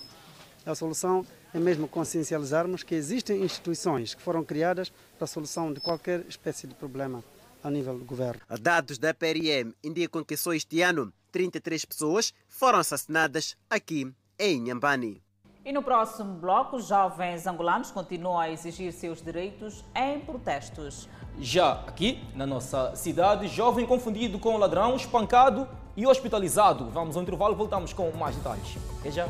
[0.64, 5.80] A solução é mesmo consciencializarmos que existem instituições que foram criadas para a solução de
[5.80, 7.24] qualquer espécie de problema
[7.62, 8.40] a nível do governo.
[8.60, 15.25] Dados da PRM indicam que só este ano 33 pessoas foram assassinadas aqui em Nhambane.
[15.66, 21.08] E no próximo bloco, jovens angolanos continuam a exigir seus direitos em protestos.
[21.40, 26.88] Já aqui, na nossa cidade, jovem confundido com ladrão, espancado e hospitalizado.
[26.90, 28.78] Vamos ao intervalo e voltamos com mais detalhes.
[29.00, 29.26] Até já.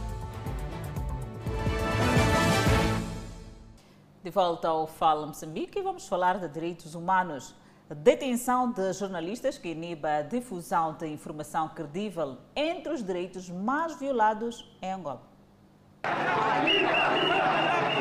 [4.23, 7.55] De volta ao Fala Moçambique e vamos falar de direitos humanos.
[7.89, 14.71] detenção de jornalistas que inibe a difusão de informação credível entre os direitos mais violados
[14.83, 15.26] em Angola.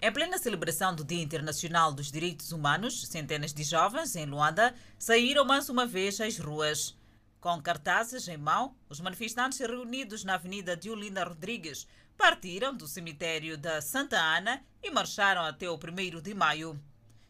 [0.01, 5.43] Em plena celebração do Dia Internacional dos Direitos Humanos, centenas de jovens em Luanda saíram
[5.43, 6.95] mais uma vez às ruas.
[7.41, 11.87] Com cartazes em mão, os manifestantes reunidos na Avenida de Olinda Rodrigues
[12.17, 16.79] partiram do cemitério da Santa Ana e marcharam até o 1 de maio.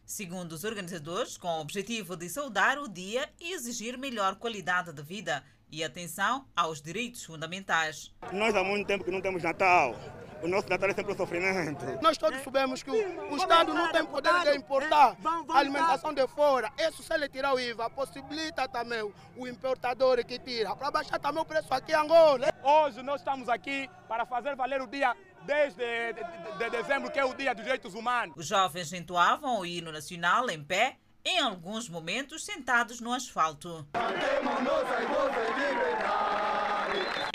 [0.04, 5.02] Segundo os organizadores, com o objetivo de saudar o dia e exigir melhor qualidade de
[5.02, 8.14] vida e atenção aos direitos fundamentais.
[8.32, 9.96] Nós há muito tempo que não temos Natal.
[10.46, 11.84] O nosso Natal é sempre um sofrimento.
[12.00, 15.16] Nós todos sabemos que o, o Estado não tem poder de importar
[15.48, 16.70] a alimentação de fora.
[16.78, 19.02] Isso, se ele tirar o IVA, possibilita também
[19.36, 22.46] o importador que tira, para baixar também o preço aqui em Angola.
[22.62, 27.18] Hoje nós estamos aqui para fazer valer o dia desde de, de, de dezembro, que
[27.18, 28.36] é o Dia dos Direitos Humanos.
[28.36, 33.84] Os jovens entoavam o hino nacional em pé, em alguns momentos sentados no asfalto.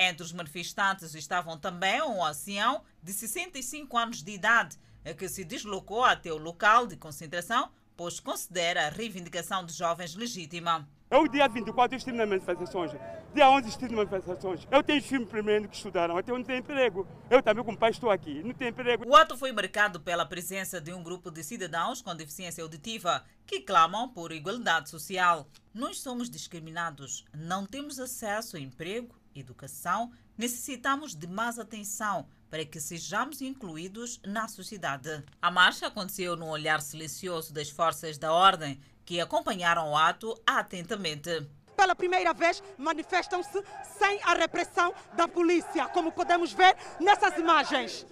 [0.04, 4.76] Entre os manifestantes estavam também um ancião de 65 anos de idade,
[5.16, 10.90] que se deslocou até o local de concentração, pois considera a reivindicação de jovens legítima.
[11.08, 12.92] Eu, dia 24, estive nas manifestações.
[13.32, 14.68] Dia 11, estive nas manifestações.
[14.72, 17.08] Eu tenho filhos primeiro que estudaram, até não tenho emprego.
[17.30, 19.08] Eu também, como pai, estou aqui, não tenho emprego.
[19.08, 23.60] O ato foi marcado pela presença de um grupo de cidadãos com deficiência auditiva que
[23.60, 25.48] clamam por igualdade social.
[25.72, 32.80] Nós somos discriminados, não temos acesso a emprego, educação, necessitamos de mais atenção para que
[32.80, 35.24] sejamos incluídos na sociedade.
[35.42, 41.48] A marcha aconteceu num olhar silencioso das forças da ordem que acompanharam o ato atentamente.
[41.76, 43.64] Pela primeira vez, manifestam-se
[43.98, 48.06] sem a repressão da polícia, como podemos ver nessas imagens.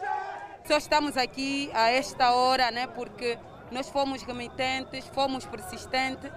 [0.65, 3.37] Só estamos aqui a esta hora, né, porque
[3.71, 6.31] nós fomos remitentes, fomos persistentes,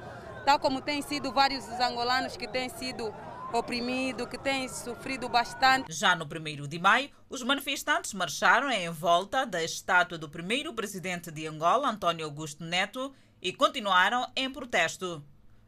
[0.45, 3.14] tal como têm sido vários os angolanos que têm sido
[3.53, 5.93] oprimido, que tem sofrido bastante.
[5.93, 11.31] Já no 1 de maio, os manifestantes marcharam em volta da estátua do primeiro presidente
[11.31, 15.23] de Angola, António Augusto Neto, e continuaram em protesto.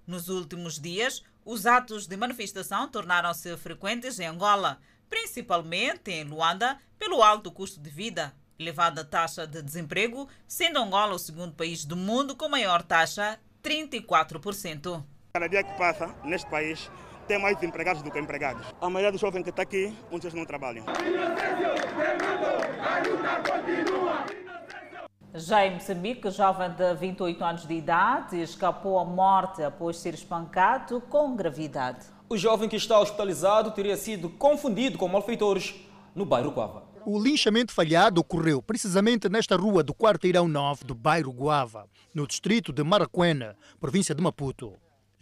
[0.06, 4.78] Nos últimos dias, os atos de manifestação tornaram-se frequentes em Angola,
[5.10, 11.18] principalmente em Luanda, pelo alto custo de vida, elevada taxa de desemprego, sendo Angola o
[11.18, 15.04] segundo país do mundo com maior taxa, 34%.
[15.34, 16.90] Cada dia que passa neste país,
[17.24, 18.66] tem mais empregados do que empregados.
[18.80, 20.84] A maioria dos jovens que está aqui, muitos não trabalham.
[25.34, 31.00] Já em Moçambique, jovem de 28 anos de idade escapou à morte após ser espancado
[31.00, 32.06] com gravidade.
[32.28, 35.74] O jovem que está hospitalizado teria sido confundido com malfeitores
[36.14, 36.84] no bairro Guava.
[37.04, 42.72] O linchamento falhado ocorreu precisamente nesta rua do Quarteirão 9 do bairro Guava, no distrito
[42.72, 44.72] de Maracuena, província de Maputo.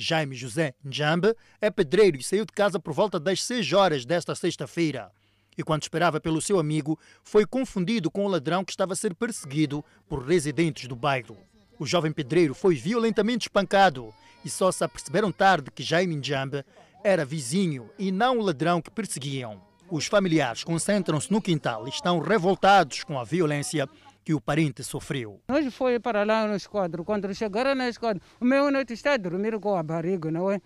[0.02, 4.34] Jaime José Njambe é pedreiro e saiu de casa por volta das 6 horas desta
[4.34, 5.10] sexta-feira.
[5.56, 9.14] E quando esperava pelo seu amigo, foi confundido com o ladrão que estava a ser
[9.14, 11.36] perseguido por residentes do bairro.
[11.78, 14.12] O jovem pedreiro foi violentamente espancado
[14.44, 16.64] e só se aperceberam tarde que Jaime Njambe
[17.04, 19.60] era vizinho e não o ladrão que perseguiam.
[19.90, 23.88] Os familiares concentram-se no quintal e estão revoltados com a violência
[24.24, 25.40] que o parente sofreu.
[25.50, 27.04] Hoje foi para lá no esquadro.
[27.04, 30.60] Quando chegaram na esquadro, o meu neto está a dormir com a barriga, não é?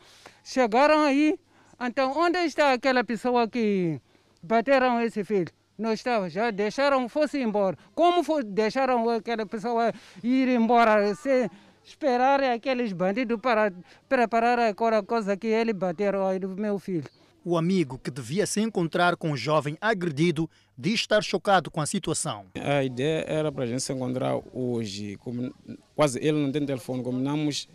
[0.44, 1.38] Chegaram aí,
[1.80, 4.00] então onde está aquela pessoa que
[4.42, 5.52] bateram esse filho?
[5.78, 7.76] Não estava, já deixaram, fosse embora.
[7.94, 9.92] Como foi, deixaram aquela pessoa
[10.22, 11.50] ir embora sem
[11.84, 13.72] esperar aqueles bandidos para
[14.08, 17.08] preparar aquela coisa que ele bateram aí do meu filho?
[17.48, 21.86] O amigo que devia se encontrar com o jovem agredido diz estar chocado com a
[21.86, 22.46] situação.
[22.56, 25.16] A ideia era para a gente se encontrar hoje.
[25.18, 25.54] Como,
[25.94, 27.68] quase ele não tem telefone, combinamos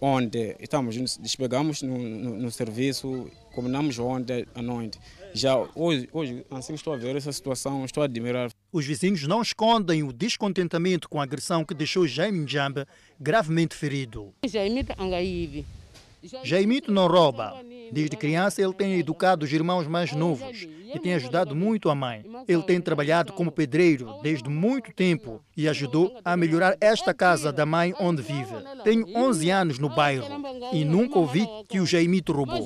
[0.00, 0.54] ontem.
[0.60, 5.00] Estamos juntos, despegamos no, no, no, serviço, combinamos ontem à noite.
[5.32, 8.52] Já hoje, hoje, assim estou a ver essa situação, estou a admirar.
[8.70, 12.86] Os vizinhos não escondem o descontentamento com a agressão que deixou Jaime Njamba
[13.18, 14.32] gravemente ferido.
[14.46, 15.66] Jaime Angaive.
[16.42, 17.54] Jaimito não rouba.
[17.92, 22.24] Desde criança ele tem educado os irmãos mais novos e tem ajudado muito a mãe.
[22.48, 27.66] Ele tem trabalhado como pedreiro desde muito tempo e ajudou a melhorar esta casa da
[27.66, 28.54] mãe onde vive.
[28.82, 30.26] Tenho 11 anos no bairro
[30.72, 32.64] e nunca ouvi que o Jaimito roubou.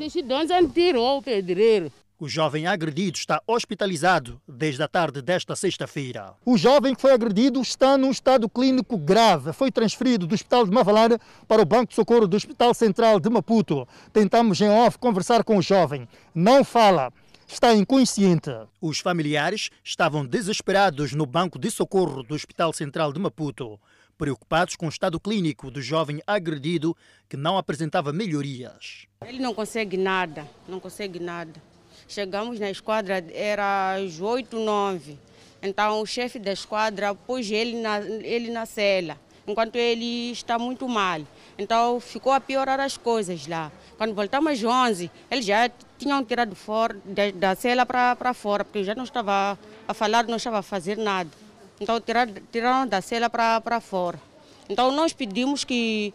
[0.69, 1.91] tirou o pedreiro.
[2.21, 6.35] O jovem agredido está hospitalizado desde a tarde desta sexta-feira.
[6.45, 9.53] O jovem que foi agredido está num estado clínico grave.
[9.53, 13.31] Foi transferido do Hospital de Mavalana para o Banco de Socorro do Hospital Central de
[13.31, 13.87] Maputo.
[14.13, 16.09] Tentamos em off conversar com o jovem.
[16.35, 17.13] Não fala.
[17.47, 18.51] Está inconsciente.
[18.81, 23.79] Os familiares estavam desesperados no banco de socorro do Hospital Central de Maputo.
[24.19, 26.97] preocupados com o estado clínico do jovem agredido
[27.29, 29.07] que não apresentava melhorias.
[29.25, 31.63] Ele não consegue nada, não consegue nada.
[32.09, 35.19] Chegamos na esquadra, era às 8, 9.
[35.63, 40.89] Então o chefe da esquadra pôs ele na, ele na cela, enquanto ele está muito
[40.89, 41.21] mal.
[41.59, 43.71] Então ficou a piorar as coisas lá.
[43.99, 48.85] Quando voltamos às 11, eles já tinham tirado fora, da, da cela para fora, porque
[48.85, 51.29] já não estava a falar, não estava a fazer nada.
[51.79, 54.19] Então tiraram, tiraram da cela para fora.
[54.67, 56.15] Então nós pedimos que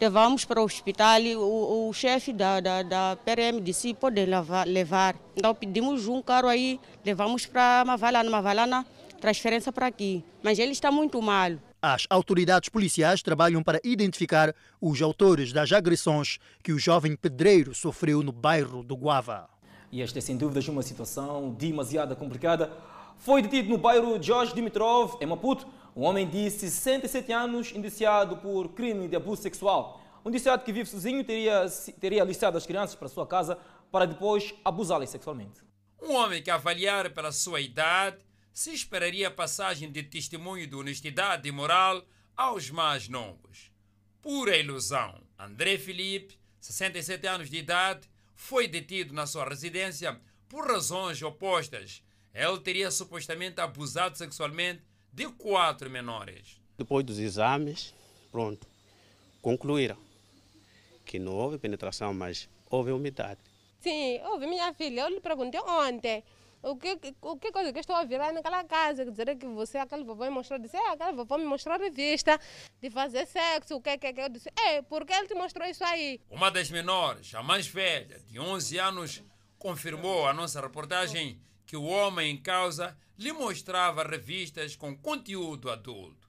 [0.00, 4.66] levamos para o hospital e o, o chefe da, da, da PRM disse pode levar,
[4.66, 5.16] levar.
[5.36, 8.86] Então pedimos um carro aí, levamos para Mavalana, Mavalana,
[9.20, 10.24] transferência para aqui.
[10.42, 11.52] Mas ele está muito mal.
[11.80, 18.22] As autoridades policiais trabalham para identificar os autores das agressões que o jovem pedreiro sofreu
[18.22, 19.48] no bairro do Guava.
[19.90, 22.70] E esta é sem dúvidas uma situação demasiado complicada.
[23.18, 28.68] Foi detido no bairro Jorge Dimitrov, em Maputo, um homem de 67 anos indiciado por
[28.68, 30.00] crime de abuso sexual.
[30.24, 31.66] Um indiciado que vive sozinho teria,
[32.00, 33.58] teria listado as crianças para sua casa
[33.90, 35.60] para depois abusá-las sexualmente.
[36.00, 38.18] Um homem que, avaliar pela sua idade,
[38.52, 42.04] se esperaria a passagem de testemunho de honestidade e moral
[42.36, 43.72] aos mais novos.
[44.22, 45.20] Pura ilusão.
[45.36, 52.02] André Felipe, 67 anos de idade, foi detido na sua residência por razões opostas.
[52.34, 56.60] Ele teria supostamente abusado sexualmente de quatro menores.
[56.76, 57.94] Depois dos exames,
[58.30, 58.66] pronto,
[59.42, 59.96] concluíram
[61.04, 63.40] que não houve penetração, mas houve umidade.
[63.80, 65.02] Sim, houve minha filha.
[65.02, 66.22] Eu lhe perguntei ontem
[66.62, 69.78] o que, o que coisa que estou a virar naquela casa, quer dizer que você,
[69.78, 72.38] aquele vovô me mostrou, disse, é, aquele vovô me mostrou a revista
[72.80, 75.84] de fazer sexo, o que que que, eu disse, é, porque ele te mostrou isso
[75.84, 76.20] aí?
[76.28, 79.22] Uma das menores, a mais velha, de 11 anos,
[79.58, 86.26] confirmou a nossa reportagem que o homem em causa lhe mostrava revistas com conteúdo adulto.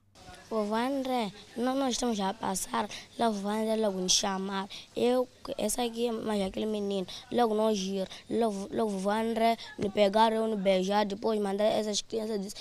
[0.50, 2.86] Vovô André, nós, nós estamos a passar,
[3.18, 4.68] logo o vovô André logo nos chamar.
[4.94, 5.26] Eu,
[5.56, 10.30] essa aqui, mas aquele menino, logo nós ir, logo, logo o vovô André me pegar,
[10.30, 12.54] eu me beijar, depois mandar essas crianças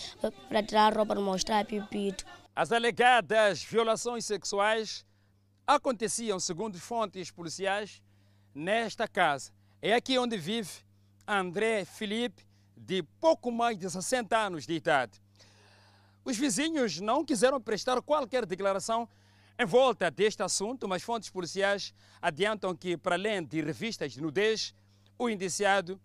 [0.47, 2.23] para tirar a roupa e mostrar pipito.
[2.55, 5.05] As alegadas violações sexuais
[5.67, 8.01] aconteciam, segundo fontes policiais,
[8.55, 9.51] nesta casa.
[9.81, 10.69] É aqui onde vive
[11.27, 12.48] André Felipe,
[12.79, 15.21] de pouco mais de 60 anos de idade.
[16.23, 19.07] Os vizinhos não quiseram prestar qualquer declaração
[19.57, 24.73] em volta deste assunto, mas fontes policiais adiantam que, para além de revistas de nudez,
[25.17, 25.99] o indiciado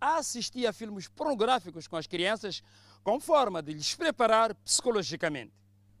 [0.00, 2.62] assistia a filmes pornográficos com as crianças
[3.04, 5.52] como forma de lhes preparar psicologicamente.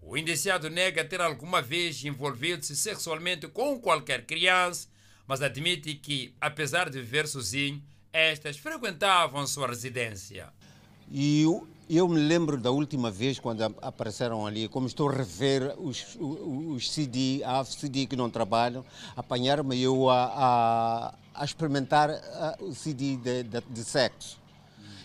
[0.02, 4.88] O indiciado nega ter alguma vez envolvido-se sexualmente com qualquer criança,
[5.26, 7.82] mas admite que, apesar de viver sozinho,
[8.16, 10.48] estas frequentavam sua residência.
[11.10, 15.74] E eu, eu, me lembro da última vez quando apareceram ali, como estou a rever
[15.78, 22.10] os, os, os CD, a CD que não trabalham, apanharam-me eu a, a, a experimentar
[22.60, 24.40] o CD de, de, de sexo.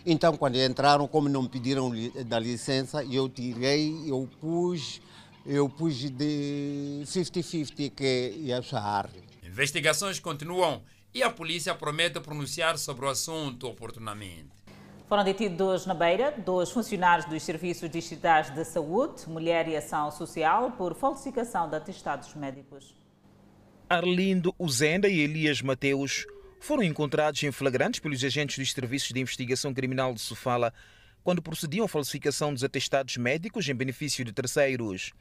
[0.06, 1.92] Então, quando entraram, como não me pediram
[2.26, 5.02] da licença, eu tirei, eu pus,
[5.46, 9.10] eu pus de 50-50 que ia achar.
[9.44, 10.82] Investigações continuam
[11.14, 14.50] e a polícia promete pronunciar sobre o assunto oportunamente.
[15.08, 20.72] Foram detidos na Beira dois funcionários dos Serviços Distritais de Saúde, Mulher e Ação Social
[20.72, 22.96] por falsificação de atestados médicos.
[23.90, 26.26] Arlindo Uzenda e Elias Mateus
[26.62, 30.74] foram encontrados em flagrantes pelos agentes dos Serviços de Investigação Criminal de Sofala
[31.24, 35.12] quando procediam à falsificação dos atestados médicos em benefício de terceiros.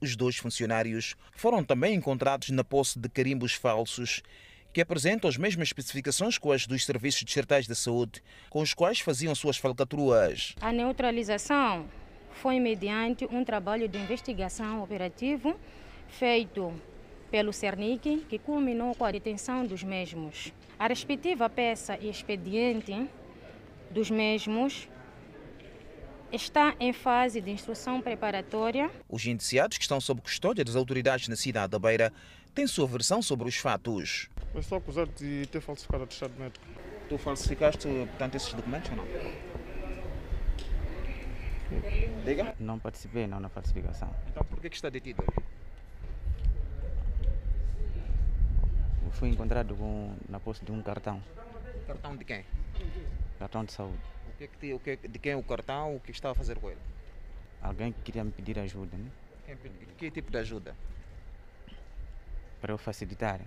[0.00, 4.20] Os dois funcionários foram também encontrados na posse de carimbos falsos
[4.72, 9.00] que apresentam as mesmas especificações que as dos serviços distritais de saúde, com os quais
[9.00, 10.54] faziam suas falcatruas.
[10.60, 11.86] A neutralização
[12.32, 15.58] foi mediante um trabalho de investigação operativo
[16.08, 16.72] feito
[17.30, 20.52] pelo CERNIC, que culminou com a detenção dos mesmos.
[20.78, 23.08] A respectiva peça e expediente
[23.90, 24.88] dos mesmos
[26.32, 28.90] está em fase de instrução preparatória.
[29.08, 32.12] Os indiciados que estão sob custódia das autoridades na cidade da Beira
[32.58, 34.28] têm sua versão sobre os fatos.
[34.52, 36.66] Eu estou acusado de ter falsificado o atestado médico.
[37.08, 39.06] Tu falsificaste, portanto, esses documentos ou não?
[42.24, 42.56] Diga?
[42.58, 44.12] Não participei não, na falsificação.
[44.30, 45.22] Então por que, que está detido?
[49.04, 51.22] Eu fui encontrado com, na posse de um cartão.
[51.86, 52.44] Cartão de quem?
[53.38, 54.00] Cartão de saúde.
[54.34, 55.94] O que, é que, o que de quem é o cartão?
[55.94, 56.80] O que estava a fazer com ele?
[57.62, 59.10] Alguém que queria me pedir ajuda, né?
[59.96, 60.74] Que tipo de ajuda?
[62.60, 63.40] Para eu facilitar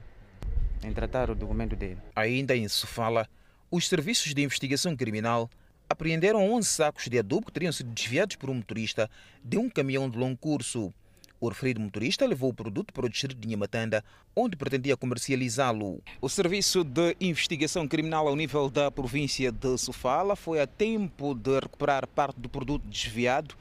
[0.84, 1.98] em tratar o documento dele.
[2.16, 3.28] Ainda em Sofala,
[3.70, 5.50] os serviços de investigação criminal
[5.90, 9.10] apreenderam 11 sacos de adubo que teriam sido desviados por um motorista
[9.44, 10.94] de um caminhão de longo curso.
[11.40, 14.04] O referido motorista levou o produto para o distrito de Nhamatanda,
[14.36, 16.02] onde pretendia comercializá-lo.
[16.22, 21.60] O Serviço de Investigação Criminal ao nível da província de Sofala foi a tempo de
[21.60, 23.56] recuperar parte do produto desviado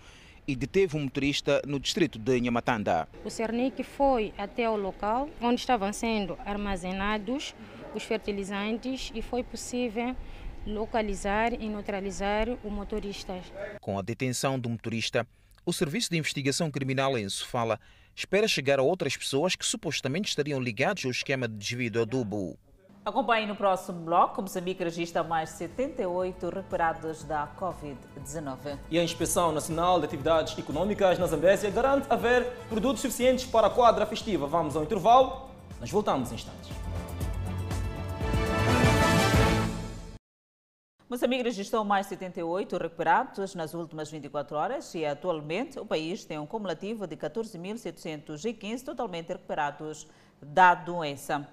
[0.50, 3.08] e deteve um motorista no distrito de Nhamatanda.
[3.24, 7.54] O Cernic foi até o local onde estavam sendo armazenados
[7.94, 10.16] os fertilizantes e foi possível
[10.66, 13.40] localizar e neutralizar o motorista.
[13.80, 15.26] Com a detenção do motorista,
[15.64, 17.78] o Serviço de Investigação Criminal em Sofala
[18.14, 22.58] espera chegar a outras pessoas que supostamente estariam ligados ao esquema de desvio do adubo.
[23.10, 24.40] Acompanhe no próximo bloco.
[24.40, 28.78] Moçambique registra mais 78 recuperados da Covid-19.
[28.88, 33.70] E a Inspeção Nacional de Atividades Econômicas na Zambésia garante haver produtos suficientes para a
[33.70, 34.46] quadra festiva.
[34.46, 35.50] Vamos ao intervalo.
[35.80, 36.70] Nós voltamos em instantes.
[41.08, 46.46] Moçambique registrou mais 78 recuperados nas últimas 24 horas e atualmente o país tem um
[46.46, 50.06] cumulativo de 14.715 totalmente recuperados
[50.40, 51.48] da doença.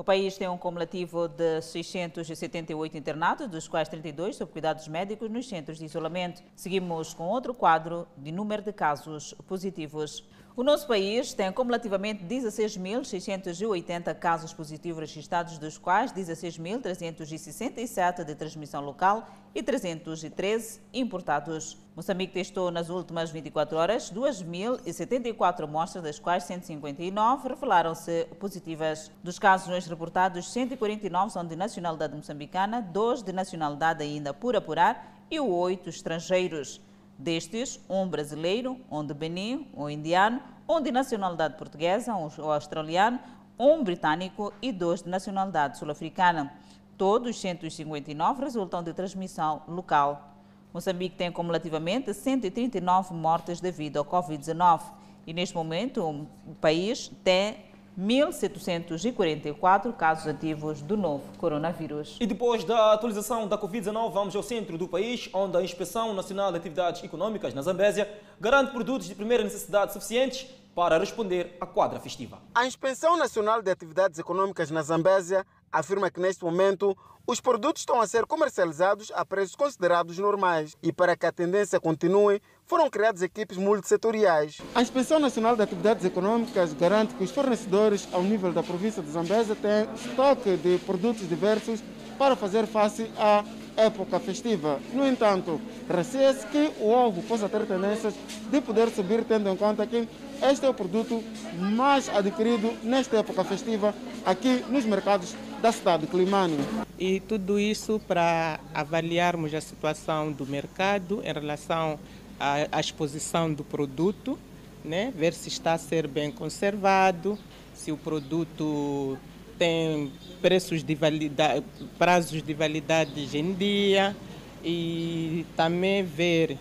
[0.00, 5.48] O país tem um cumulativo de 678 internados, dos quais 32 sob cuidados médicos nos
[5.48, 6.40] centros de isolamento.
[6.54, 10.22] Seguimos com outro quadro de número de casos positivos.
[10.54, 19.28] O nosso país tem cumulativamente 16.680 casos positivos registrados, dos quais 16.367 de transmissão local
[19.52, 21.76] e 313 importados.
[21.98, 29.10] Moçambique testou nas últimas 24 horas 2.074 amostras, das quais 159 revelaram-se positivas.
[29.20, 35.24] Dos casos hoje reportados, 149 são de nacionalidade moçambicana, 2 de nacionalidade ainda por apurar
[35.28, 36.80] e 8 estrangeiros.
[37.18, 43.18] Destes, um brasileiro, um de Benin, um indiano, um de nacionalidade portuguesa, um australiano,
[43.58, 46.52] um britânico e dois de nacionalidade sul-africana.
[46.96, 50.27] Todos 159 resultam de transmissão local.
[50.72, 54.80] Moçambique tem acumulativamente 139 mortes devido ao Covid-19
[55.26, 56.02] e neste momento
[56.46, 62.16] o país tem 1.744 casos ativos do novo coronavírus.
[62.20, 66.52] E depois da atualização da Covid-19, vamos ao centro do país, onde a Inspeção Nacional
[66.52, 68.08] de Atividades Econômicas, na Zambésia,
[68.40, 70.46] garante produtos de primeira necessidade suficientes
[70.76, 72.38] para responder à quadra festiva.
[72.54, 76.96] A Inspeção Nacional de Atividades Econômicas na Zambésia afirma que neste momento
[77.26, 81.78] os produtos estão a ser comercializados a preços considerados normais e para que a tendência
[81.78, 84.62] continue, foram criadas equipes multissetoriais.
[84.74, 89.10] A Inspeção Nacional de Atividades Econômicas garante que os fornecedores ao nível da província de
[89.10, 91.82] Zambésia têm estoque de produtos diversos
[92.18, 93.44] para fazer face à
[93.78, 94.80] época festiva.
[94.92, 98.14] No entanto, receia-se que o ovo possa ter tendências
[98.50, 100.08] de poder subir, tendo em conta que
[100.42, 101.22] este é o produto
[101.56, 103.94] mais adquirido nesta época festiva
[104.26, 106.58] aqui nos mercados da cidade de Climane.
[106.98, 111.98] E tudo isso para avaliarmos a situação do mercado em relação
[112.38, 114.38] à, exposição do produto,
[114.84, 115.12] né?
[115.16, 117.38] ver se está a ser bem conservado,
[117.74, 119.18] se o produto
[119.58, 121.64] tem preços de validade,
[121.98, 124.16] prazos de validade em dia
[124.62, 126.56] e também ver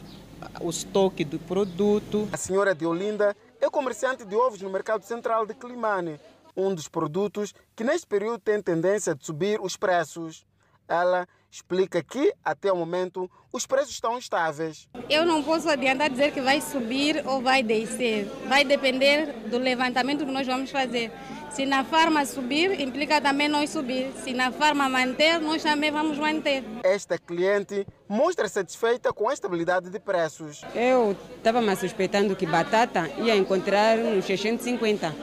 [0.60, 2.28] o estoque do produto.
[2.32, 6.20] A senhora de Olinda é comerciante de ovos no mercado central de Climane,
[6.56, 10.46] um dos produtos que neste período tem tendência de subir os preços.
[10.88, 14.88] Ela explica que, até o momento, os preços estão estáveis.
[15.10, 18.26] Eu não posso adiantar dizer que vai subir ou vai descer.
[18.48, 21.12] Vai depender do levantamento que nós vamos fazer.
[21.50, 24.12] Se na farma subir, implica também nós subir.
[24.24, 26.64] Se na farma manter, nós também vamos manter.
[26.84, 30.62] Esta cliente mostra satisfeita com a estabilidade de preços.
[30.76, 35.14] Eu estava me suspeitando que batata ia encontrar uns 650,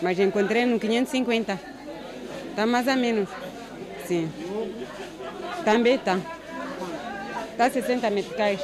[0.00, 1.60] mas encontrei no 550.
[2.50, 3.28] Está mais ou menos.
[4.06, 4.30] Sim.
[5.64, 6.18] Também está.
[7.50, 8.60] Está 60 meticais.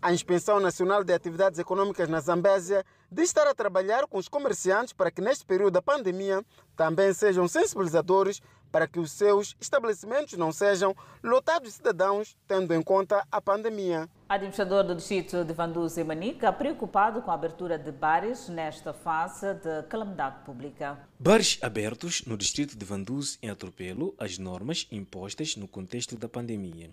[0.00, 2.84] A Inspeção Nacional de Atividades Econômicas na Zambésia
[3.14, 6.44] diz estar a trabalhar com os comerciantes para que neste período da pandemia
[6.76, 8.42] também sejam sensibilizadores
[8.72, 14.08] para que os seus estabelecimentos não sejam lotados de cidadãos, tendo em conta a pandemia.
[14.28, 19.54] Administrador do distrito de Vanduz e Manica, preocupado com a abertura de bares nesta fase
[19.54, 20.98] de calamidade pública.
[21.20, 26.90] Bares abertos no distrito de Vanduz em atropelo às normas impostas no contexto da pandemia.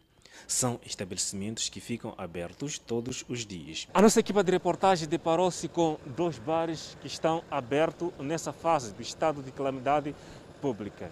[0.47, 3.87] São estabelecimentos que ficam abertos todos os dias.
[3.93, 9.01] A nossa equipa de reportagem deparou-se com dois bares que estão abertos nessa fase do
[9.01, 10.15] estado de calamidade
[10.61, 11.11] pública.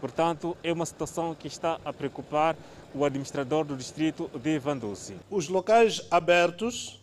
[0.00, 2.56] Portanto, é uma situação que está a preocupar
[2.94, 5.16] o administrador do distrito de Vanduzi.
[5.30, 7.00] Os locais abertos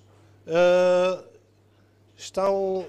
[0.47, 1.23] uh,
[2.15, 2.87] estão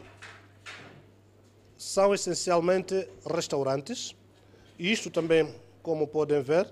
[1.76, 4.14] são essencialmente restaurantes.
[4.78, 6.68] Isto também, como podem ver,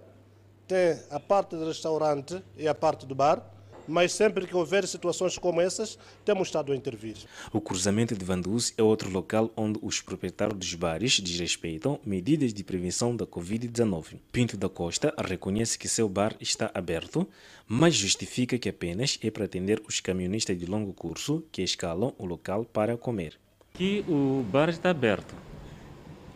[0.67, 3.55] tem a parte do restaurante e a parte do bar.
[3.87, 7.17] mas sempre que houver situações como essas, temos estado a intervir.
[7.53, 12.65] O cruzamento de Vanduz é outro local onde os proprietários dos bares desrespeitam medidas de
[12.65, 14.19] prevenção da Covid-19.
[14.33, 17.29] Pinto da Costa reconhece que seu bar está aberto,
[17.67, 22.25] mas justifica que apenas é para atender os caminhonistas de longo curso que escalam o
[22.25, 23.39] local para comer.
[23.75, 25.35] Aqui o bar está aberto.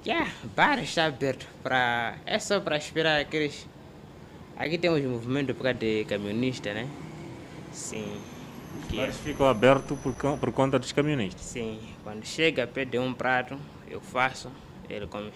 [0.05, 1.47] Yeah, o bar está aberto.
[1.63, 2.19] Pra...
[2.25, 3.67] É só para esperar aqueles.
[4.59, 6.89] Aqui temos um movimento por causa de caminhonista, né?
[7.71, 8.21] Sim.
[8.91, 11.41] Os bares ficam abertos por, por conta dos caminhonistas?
[11.43, 11.79] Sim.
[12.03, 13.57] Quando chega, pede um prato,
[13.89, 14.51] eu faço,
[14.91, 15.31] ele come.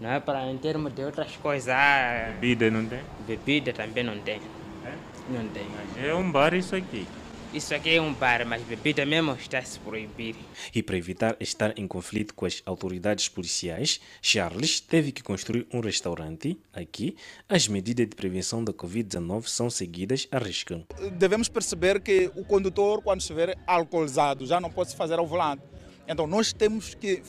[0.00, 1.68] Não é para em termos de outras coisas.
[1.68, 3.00] Ah, Bebida não tem?
[3.26, 4.40] Bebida também não tem.
[4.84, 4.92] É?
[5.30, 5.66] Não tem.
[5.74, 7.08] Mas é um bar isso aqui.
[7.54, 10.34] Isso aqui é um bar, mas bebida mesmo está se proibir.
[10.74, 15.78] E para evitar estar em conflito com as autoridades policiais, Charles teve que construir um
[15.78, 16.58] restaurante.
[16.72, 17.16] Aqui,
[17.48, 20.84] as medidas de prevenção da Covid-19 são seguidas a risco.
[21.12, 25.62] Devemos perceber que o condutor, quando estiver alcoolizado, já não pode se fazer ao volante.
[26.08, 27.22] Então, nós temos que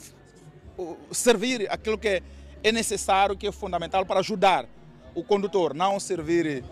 [1.12, 2.24] servir aquilo que
[2.64, 4.68] é necessário, que é fundamental para ajudar
[5.14, 6.64] o condutor, não servir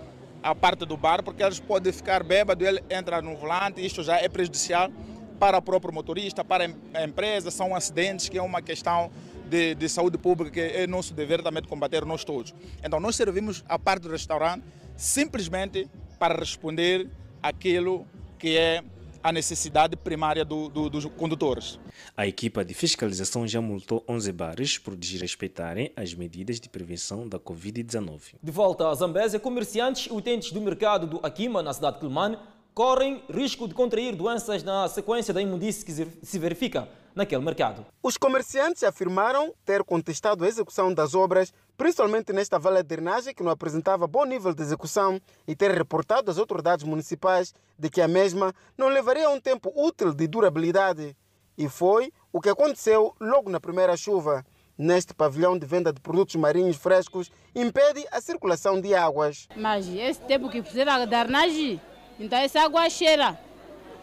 [0.43, 4.17] a parte do bar, porque eles podem ficar bêbados, ele entra no volante, isto já
[4.17, 4.91] é prejudicial
[5.39, 9.09] para o próprio motorista, para a empresa, são acidentes que é uma questão
[9.49, 12.53] de, de saúde pública que é nosso dever também de combater nós todos.
[12.83, 14.63] Então nós servimos a parte do restaurante
[14.95, 15.89] simplesmente
[16.19, 17.09] para responder
[17.41, 18.05] aquilo
[18.37, 18.83] que é
[19.23, 21.79] a necessidade primária do, do, dos condutores.
[22.15, 27.39] A equipa de fiscalização já multou 11 bares por desrespeitarem as medidas de prevenção da
[27.39, 28.35] Covid-19.
[28.43, 32.37] De volta a Zambésia, comerciantes e utentes do mercado do Aquima, na cidade de Quelimane,
[32.73, 37.85] correm risco de contrair doenças na sequência da imundície que se verifica naquele mercado.
[38.01, 43.43] Os comerciantes afirmaram ter contestado a execução das obras, principalmente nesta vala de drenagem que
[43.43, 48.07] não apresentava bom nível de execução e ter reportado às autoridades municipais de que a
[48.07, 51.15] mesma não levaria um tempo útil de durabilidade.
[51.57, 54.45] E foi o que aconteceu logo na primeira chuva.
[54.77, 59.47] Neste pavilhão de venda de produtos marinhos frescos, impede a circulação de águas.
[59.55, 61.79] Mas esse tempo que fizeram a drenagem,
[62.19, 63.39] então essa água cheira.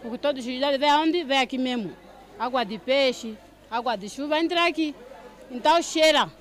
[0.01, 1.25] Porque todos os dias vem aonde?
[1.25, 1.93] Vem aqui mesmo
[2.41, 3.37] água de peixe,
[3.71, 4.95] água de chuva, entra aqui.
[5.51, 6.33] Então cheira.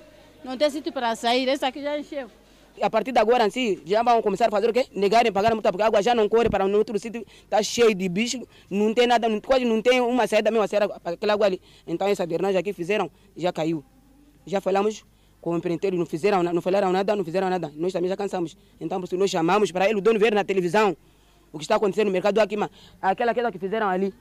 [0.44, 1.48] Não tem sítio para sair.
[1.48, 2.30] Esse aqui já encheu.
[2.80, 4.86] A partir de agora, assim, já vão começar a fazer o quê?
[4.94, 7.94] Negarem pagar multa, porque a água já não corre para um outro sítio, está cheio
[7.94, 11.34] de bicho, não tem nada, quase não tem uma saída mesmo, a saída para aquela
[11.34, 11.60] água ali.
[11.86, 13.84] Então essa drenagem aqui fizeram, já caiu.
[14.46, 15.04] Já falamos
[15.42, 17.70] com o empreiteiro, não fizeram, não falaram nada, não fizeram nada.
[17.74, 18.56] Nós também já cansamos.
[18.80, 20.96] Então nós chamamos para ele, o dono ver na televisão
[21.52, 22.70] o que está acontecendo no mercado aqui, mas
[23.02, 24.14] aquela queda que fizeram ali,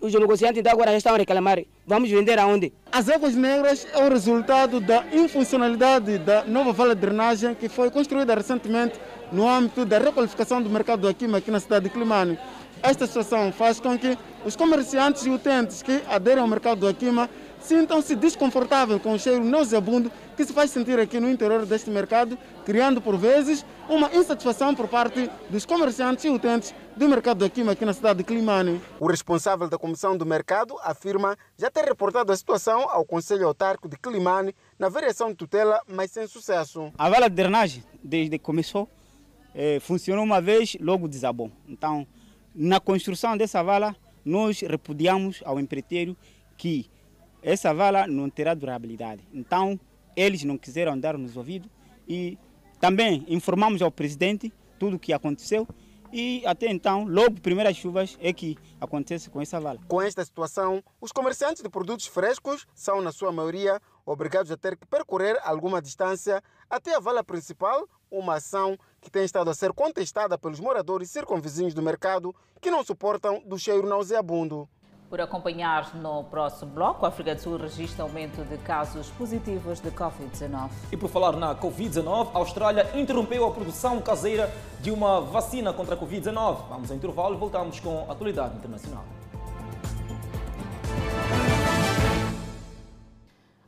[0.00, 1.58] os negociantes então agora já estão a reclamar.
[1.86, 2.72] Vamos vender aonde?
[2.92, 7.90] As águas negras é o resultado da infuncionalidade da nova vala de drenagem que foi
[7.90, 9.00] construída recentemente
[9.32, 12.38] no âmbito da requalificação do mercado do Aquima aqui na cidade de Climane.
[12.82, 17.28] Esta situação faz com que os comerciantes e utentes que aderem ao mercado do Aquima
[17.58, 22.36] sintam-se desconfortáveis com o cheiro nauseabundo que se faz sentir aqui no interior deste mercado,
[22.64, 27.72] criando por vezes uma insatisfação por parte dos comerciantes e utentes do mercado do Aquima
[27.72, 28.80] aqui na cidade de Climane.
[29.00, 33.88] O responsável da Comissão do Mercado afirma já ter reportado a situação ao Conselho Autárquico
[33.88, 36.92] de Climane na variação de tutela, mas sem sucesso.
[36.96, 38.88] A vala de drenagem, desde que começou,
[39.54, 41.50] eh, funcionou uma vez, logo desabou.
[41.66, 42.06] Então,
[42.54, 46.16] na construção dessa vala, nós repudiamos ao empreiteiro
[46.56, 46.88] que
[47.42, 49.22] essa vala não terá durabilidade.
[49.32, 49.78] Então,
[50.16, 51.68] eles não quiseram dar nos ouvidos
[52.08, 52.38] e
[52.78, 55.66] também informamos ao presidente tudo o que aconteceu
[56.14, 59.80] e até então, logo primeiras chuvas é que acontece com essa vala.
[59.88, 64.76] Com esta situação, os comerciantes de produtos frescos são, na sua maioria, obrigados a ter
[64.76, 66.40] que percorrer alguma distância
[66.70, 71.74] até a vala principal, uma ação que tem estado a ser contestada pelos moradores circunvizinhos
[71.74, 74.68] do mercado que não suportam do cheiro nauseabundo.
[75.10, 79.90] Por acompanhar no próximo bloco, a África do Sul registra aumento de casos positivos de
[79.90, 80.70] Covid-19.
[80.90, 84.50] E por falar na Covid-19, a Austrália interrompeu a produção caseira
[84.80, 86.68] de uma vacina contra a Covid-19.
[86.68, 89.04] Vamos ao intervalo e voltamos com a atualidade internacional.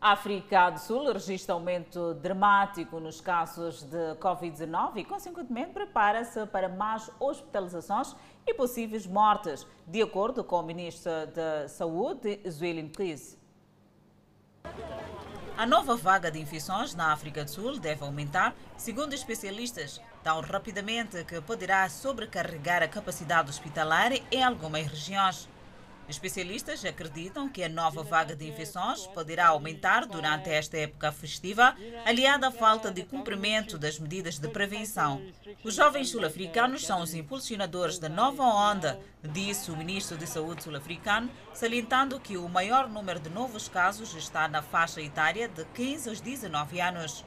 [0.01, 6.69] A África do Sul registra aumento dramático nos casos de Covid-19 e, consequentemente, prepara-se para
[6.69, 8.15] mais hospitalizações
[8.47, 13.37] e possíveis mortes, de acordo com o Ministro da Saúde, Zuelin Clis.
[15.59, 21.25] A nova vaga de infecções na África do Sul deve aumentar, segundo especialistas, tão rapidamente
[21.25, 25.49] que poderá sobrecarregar a capacidade hospitalar em algumas regiões.
[26.09, 32.47] Especialistas acreditam que a nova vaga de infecções poderá aumentar durante esta época festiva, aliada
[32.47, 35.21] à falta de cumprimento das medidas de prevenção.
[35.65, 41.29] Os jovens sul-africanos são os impulsionadores da nova onda, disse o ministro de Saúde sul-africano,
[41.53, 46.21] salientando que o maior número de novos casos está na faixa etária de 15 aos
[46.21, 47.25] 19 anos.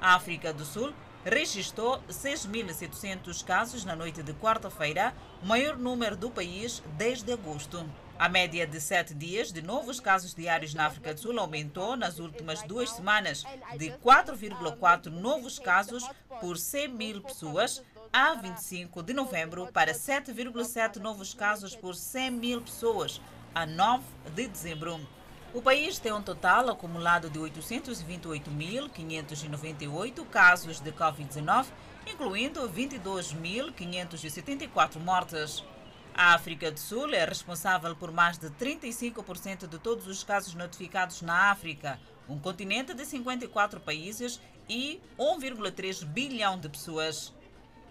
[0.00, 5.12] A África do Sul registrou 6.700 casos na noite de quarta-feira,
[5.42, 7.84] o maior número do país desde agosto.
[8.20, 12.18] A média de sete dias de novos casos diários na África do Sul aumentou nas
[12.18, 13.44] últimas duas semanas,
[13.78, 16.06] de 4,4 novos casos
[16.38, 22.60] por 100 mil pessoas a 25 de novembro para 7,7 novos casos por 100 mil
[22.60, 23.22] pessoas
[23.54, 24.04] a 9
[24.34, 25.00] de dezembro.
[25.54, 31.68] O país tem um total acumulado de 828.598 casos de Covid-19,
[32.06, 35.64] incluindo 22.574 mortes.
[36.14, 41.22] A África do Sul é responsável por mais de 35% de todos os casos notificados
[41.22, 41.98] na África,
[42.28, 47.32] um continente de 54 países e 1,3 bilhão de pessoas.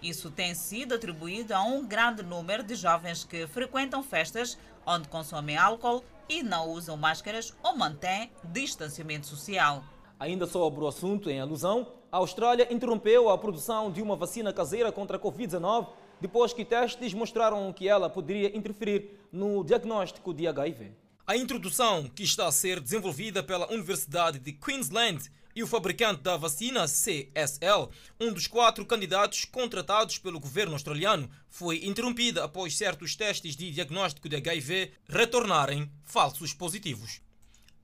[0.02, 5.58] Isso tem sido atribuído a um grande número de jovens que frequentam festas onde consomem
[5.58, 9.84] álcool e não usam máscaras ou mantêm distanciamento social.
[10.20, 14.92] Ainda sobre o assunto em alusão, a Austrália interrompeu a produção de uma vacina caseira
[14.92, 15.88] contra a Covid-19
[16.22, 20.92] depois que testes mostraram que ela poderia interferir no diagnóstico de HIV.
[21.26, 26.38] A introdução, que está a ser desenvolvida pela Universidade de Queensland e o fabricante da
[26.38, 27.90] vacina CSL,
[28.20, 34.28] um dos quatro candidatos contratados pelo governo australiano, foi interrompida após certos testes de diagnóstico
[34.28, 37.22] de HIV retornarem falsos positivos.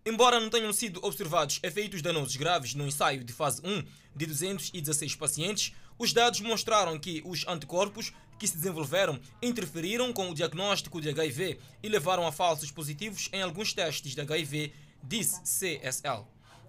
[0.07, 3.83] Embora não tenham sido observados efeitos danosos graves no ensaio de fase 1
[4.15, 10.35] de 216 pacientes, os dados mostraram que os anticorpos que se desenvolveram interferiram com o
[10.35, 14.73] diagnóstico de HIV e levaram a falsos positivos em alguns testes de HIV,
[15.03, 16.25] disse CSL.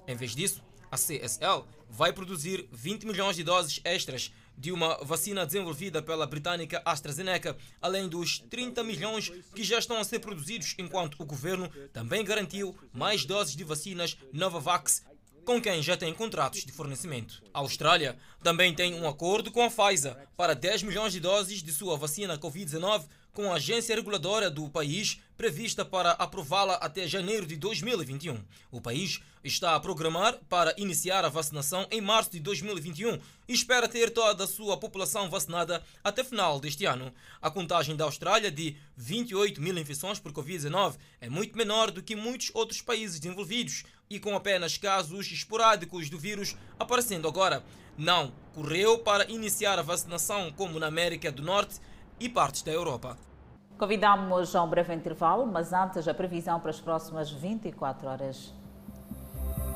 [0.06, 5.44] Em vez disso, a CSL vai produzir 20 milhões de doses extras de uma vacina
[5.44, 11.20] desenvolvida pela britânica AstraZeneca, além dos 30 milhões que já estão a ser produzidos, enquanto
[11.20, 15.04] o governo também garantiu mais doses de vacinas Novavax
[15.46, 17.40] com quem já tem contratos de fornecimento.
[17.54, 21.72] A Austrália também tem um acordo com a Pfizer para 10 milhões de doses de
[21.72, 23.04] sua vacina Covid-19
[23.36, 28.42] com a agência reguladora do país prevista para aprová-la até janeiro de 2021.
[28.72, 33.86] O país está a programar para iniciar a vacinação em março de 2021 e espera
[33.86, 37.12] ter toda a sua população vacinada até final deste ano.
[37.42, 42.16] A contagem da Austrália de 28 mil infecções por Covid-19 é muito menor do que
[42.16, 47.62] muitos outros países desenvolvidos e com apenas casos esporádicos do vírus aparecendo agora.
[47.98, 51.78] Não correu para iniciar a vacinação como na América do Norte
[52.18, 53.16] e partes da Europa.
[53.78, 58.54] Convidamos a um breve intervalo, mas antes a previsão para as próximas 24 horas.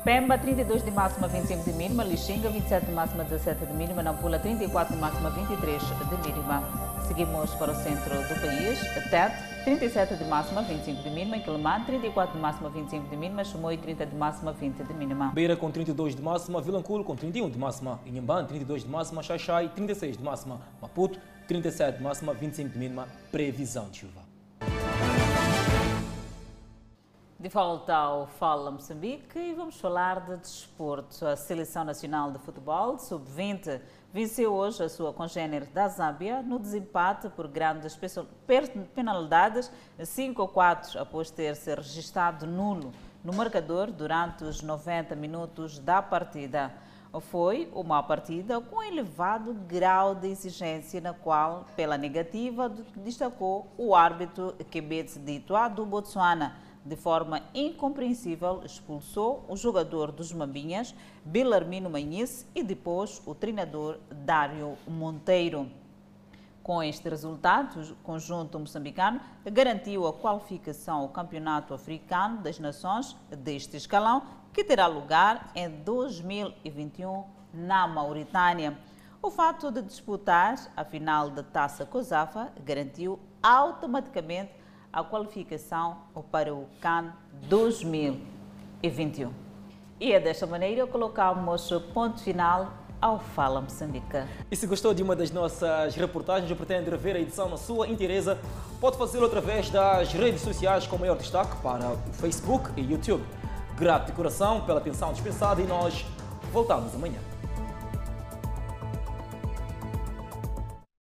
[0.03, 2.03] Pemba, 32 de máxima, 25 de mínima.
[2.03, 4.01] Lixinga, 27 de máxima, 17 de mínima.
[4.01, 6.63] Nampula, 34 de máxima, 23 de mínima.
[7.07, 8.79] Seguimos para o centro do país.
[9.11, 11.37] Tete, 37 de máxima, 25 de mínima.
[11.37, 13.43] Quilomã, 34 de máxima, 25 de mínima.
[13.43, 15.31] Chumoi, 30 de máxima, 20 de mínima.
[15.35, 16.59] Beira com 32 de máxima.
[16.59, 17.99] Vilanculo com 31 de máxima.
[18.03, 19.21] Inhambane, 32 de máxima.
[19.21, 20.59] Xaixai, 36 de máxima.
[20.81, 21.19] Maputo,
[21.51, 23.09] 37 de máxima, 25 de mínima.
[23.29, 24.21] Previsão de chuva.
[27.37, 31.25] De volta ao Fala Moçambique e vamos falar de desporto.
[31.25, 33.81] A Seleção Nacional de Futebol Sub-20
[34.13, 37.99] venceu hoje a sua congênere da Zâmbia no desempate por grandes
[38.95, 39.69] penalidades
[40.01, 42.93] 5 a 4 após ter se registrado nulo
[43.25, 46.71] no marcador durante os 90 minutos da partida.
[47.19, 54.55] Foi uma partida com elevado grau de exigência, na qual, pela negativa, destacou o árbitro
[54.69, 56.55] Kebetse Ditoa do Botsuana
[56.85, 64.77] de forma incompreensível, expulsou o jogador dos Mambinhas, Belarmino Manhis, e depois o treinador Dário
[64.87, 65.69] Monteiro.
[66.63, 73.77] Com este resultado, o conjunto moçambicano garantiu a qualificação ao Campeonato Africano das Nações deste
[73.77, 74.23] escalão,
[74.53, 77.23] que terá lugar em 2021
[77.53, 78.77] na Mauritânia.
[79.21, 84.51] O fato de disputar a final da Taça COSAFA garantiu automaticamente
[84.91, 85.97] a qualificação
[86.31, 87.13] para o CAN
[87.47, 89.31] 2021.
[89.99, 94.25] E é desta maneira que colocamos ponto final ao Fala Moçambique.
[94.49, 97.87] E se gostou de uma das nossas reportagens ou pretende rever a edição na sua
[97.87, 98.37] inteireza,
[98.79, 103.23] pode fazê-lo através das redes sociais com maior destaque para o Facebook e YouTube.
[103.81, 106.05] Grato de coração pela atenção dispensada e nós
[106.53, 107.17] voltamos amanhã.